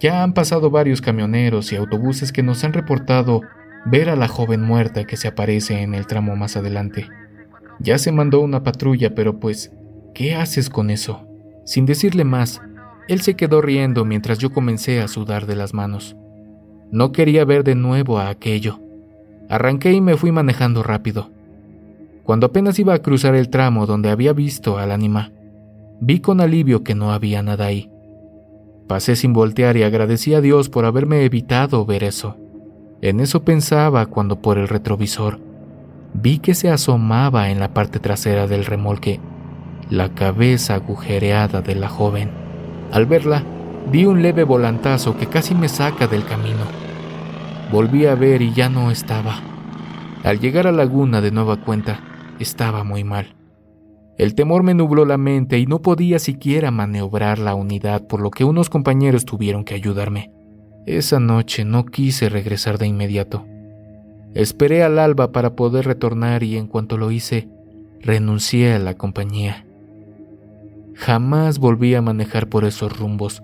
ya 0.00 0.22
han 0.22 0.34
pasado 0.34 0.70
varios 0.70 1.00
camioneros 1.00 1.72
y 1.72 1.76
autobuses 1.76 2.32
que 2.32 2.42
nos 2.42 2.64
han 2.64 2.72
reportado 2.72 3.42
ver 3.86 4.08
a 4.08 4.16
la 4.16 4.28
joven 4.28 4.62
muerta 4.62 5.04
que 5.04 5.16
se 5.16 5.28
aparece 5.28 5.82
en 5.82 5.94
el 5.94 6.06
tramo 6.06 6.36
más 6.36 6.56
adelante. 6.56 7.08
Ya 7.78 7.98
se 7.98 8.12
mandó 8.12 8.40
una 8.40 8.62
patrulla, 8.62 9.14
pero 9.14 9.40
pues, 9.40 9.72
¿qué 10.14 10.34
haces 10.34 10.70
con 10.70 10.90
eso? 10.90 11.26
Sin 11.64 11.86
decirle 11.86 12.24
más, 12.24 12.60
él 13.08 13.20
se 13.20 13.34
quedó 13.34 13.60
riendo 13.60 14.04
mientras 14.04 14.38
yo 14.38 14.52
comencé 14.52 15.00
a 15.00 15.08
sudar 15.08 15.46
de 15.46 15.56
las 15.56 15.74
manos. 15.74 16.16
No 16.90 17.12
quería 17.12 17.44
ver 17.44 17.64
de 17.64 17.74
nuevo 17.74 18.18
a 18.18 18.28
aquello. 18.28 18.80
Arranqué 19.48 19.92
y 19.92 20.00
me 20.00 20.16
fui 20.16 20.32
manejando 20.32 20.82
rápido. 20.82 21.30
Cuando 22.22 22.46
apenas 22.46 22.78
iba 22.78 22.94
a 22.94 23.00
cruzar 23.00 23.34
el 23.34 23.50
tramo 23.50 23.86
donde 23.86 24.10
había 24.10 24.32
visto 24.32 24.78
al 24.78 24.90
ánima, 24.90 25.32
vi 26.00 26.20
con 26.20 26.40
alivio 26.40 26.82
que 26.82 26.94
no 26.94 27.12
había 27.12 27.42
nada 27.42 27.66
ahí. 27.66 27.90
Pasé 28.86 29.16
sin 29.16 29.32
voltear 29.32 29.76
y 29.76 29.82
agradecí 29.82 30.34
a 30.34 30.40
Dios 30.40 30.68
por 30.68 30.84
haberme 30.84 31.24
evitado 31.24 31.86
ver 31.86 32.04
eso. 32.04 32.36
En 33.00 33.20
eso 33.20 33.44
pensaba 33.44 34.06
cuando 34.06 34.40
por 34.40 34.58
el 34.58 34.68
retrovisor 34.68 35.40
vi 36.14 36.38
que 36.38 36.54
se 36.54 36.70
asomaba 36.70 37.50
en 37.50 37.58
la 37.60 37.74
parte 37.74 37.98
trasera 37.98 38.46
del 38.46 38.64
remolque 38.64 39.20
la 39.90 40.14
cabeza 40.14 40.74
agujereada 40.74 41.60
de 41.60 41.74
la 41.74 41.88
joven. 41.88 42.30
Al 42.92 43.06
verla, 43.06 43.42
di 43.90 44.06
un 44.06 44.22
leve 44.22 44.44
volantazo 44.44 45.16
que 45.16 45.26
casi 45.26 45.54
me 45.54 45.68
saca 45.68 46.06
del 46.06 46.24
camino. 46.24 46.64
Volví 47.70 48.06
a 48.06 48.14
ver 48.14 48.42
y 48.42 48.52
ya 48.52 48.68
no 48.68 48.90
estaba. 48.90 49.40
Al 50.22 50.40
llegar 50.40 50.66
a 50.66 50.72
Laguna 50.72 51.20
de 51.20 51.30
nueva 51.30 51.58
cuenta, 51.58 52.00
estaba 52.38 52.84
muy 52.84 53.04
mal. 53.04 53.34
El 54.16 54.34
temor 54.34 54.62
me 54.62 54.74
nubló 54.74 55.04
la 55.04 55.18
mente 55.18 55.58
y 55.58 55.66
no 55.66 55.82
podía 55.82 56.18
siquiera 56.18 56.70
maniobrar 56.70 57.38
la 57.38 57.54
unidad, 57.54 58.06
por 58.06 58.20
lo 58.20 58.30
que 58.30 58.44
unos 58.44 58.70
compañeros 58.70 59.24
tuvieron 59.24 59.64
que 59.64 59.74
ayudarme. 59.74 60.30
Esa 60.86 61.18
noche 61.18 61.64
no 61.64 61.84
quise 61.86 62.28
regresar 62.28 62.78
de 62.78 62.86
inmediato. 62.86 63.44
Esperé 64.34 64.84
al 64.84 64.98
alba 64.98 65.32
para 65.32 65.56
poder 65.56 65.86
retornar 65.86 66.42
y 66.42 66.56
en 66.56 66.68
cuanto 66.68 66.96
lo 66.96 67.10
hice, 67.10 67.48
renuncié 68.00 68.74
a 68.74 68.78
la 68.78 68.94
compañía. 68.94 69.66
Jamás 70.94 71.58
volví 71.58 71.94
a 71.94 72.02
manejar 72.02 72.48
por 72.48 72.64
esos 72.64 72.96
rumbos, 72.96 73.42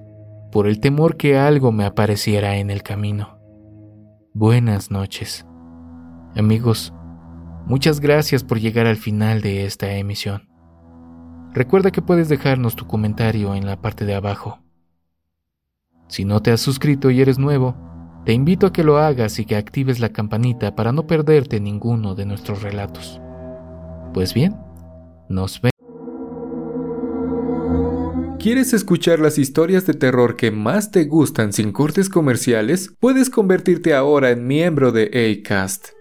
por 0.52 0.68
el 0.68 0.78
temor 0.78 1.16
que 1.16 1.36
algo 1.36 1.72
me 1.72 1.84
apareciera 1.84 2.56
en 2.56 2.70
el 2.70 2.82
camino. 2.82 3.38
Buenas 4.34 4.92
noches. 4.92 5.46
Amigos, 6.36 6.92
muchas 7.66 7.98
gracias 7.98 8.44
por 8.44 8.60
llegar 8.60 8.86
al 8.86 8.96
final 8.96 9.40
de 9.40 9.64
esta 9.64 9.92
emisión. 9.94 10.49
Recuerda 11.52 11.90
que 11.90 12.02
puedes 12.02 12.28
dejarnos 12.28 12.76
tu 12.76 12.86
comentario 12.86 13.54
en 13.54 13.66
la 13.66 13.80
parte 13.80 14.04
de 14.04 14.14
abajo. 14.14 14.60
Si 16.06 16.24
no 16.24 16.42
te 16.42 16.52
has 16.52 16.60
suscrito 16.60 17.10
y 17.10 17.20
eres 17.20 17.38
nuevo, 17.38 17.76
te 18.24 18.32
invito 18.32 18.66
a 18.66 18.72
que 18.72 18.84
lo 18.84 18.98
hagas 18.98 19.38
y 19.38 19.44
que 19.44 19.56
actives 19.56 19.98
la 19.98 20.10
campanita 20.10 20.76
para 20.76 20.92
no 20.92 21.06
perderte 21.06 21.58
ninguno 21.58 22.14
de 22.14 22.26
nuestros 22.26 22.62
relatos. 22.62 23.20
Pues 24.14 24.34
bien, 24.34 24.56
nos 25.28 25.60
vemos. 25.60 25.70
¿Quieres 28.38 28.72
escuchar 28.72 29.18
las 29.18 29.36
historias 29.36 29.86
de 29.86 29.94
terror 29.94 30.36
que 30.36 30.50
más 30.50 30.90
te 30.90 31.04
gustan 31.04 31.52
sin 31.52 31.72
cortes 31.72 32.08
comerciales? 32.08 32.94
Puedes 32.98 33.28
convertirte 33.28 33.92
ahora 33.92 34.30
en 34.30 34.46
miembro 34.46 34.92
de 34.92 35.42
ACAST. 35.44 35.99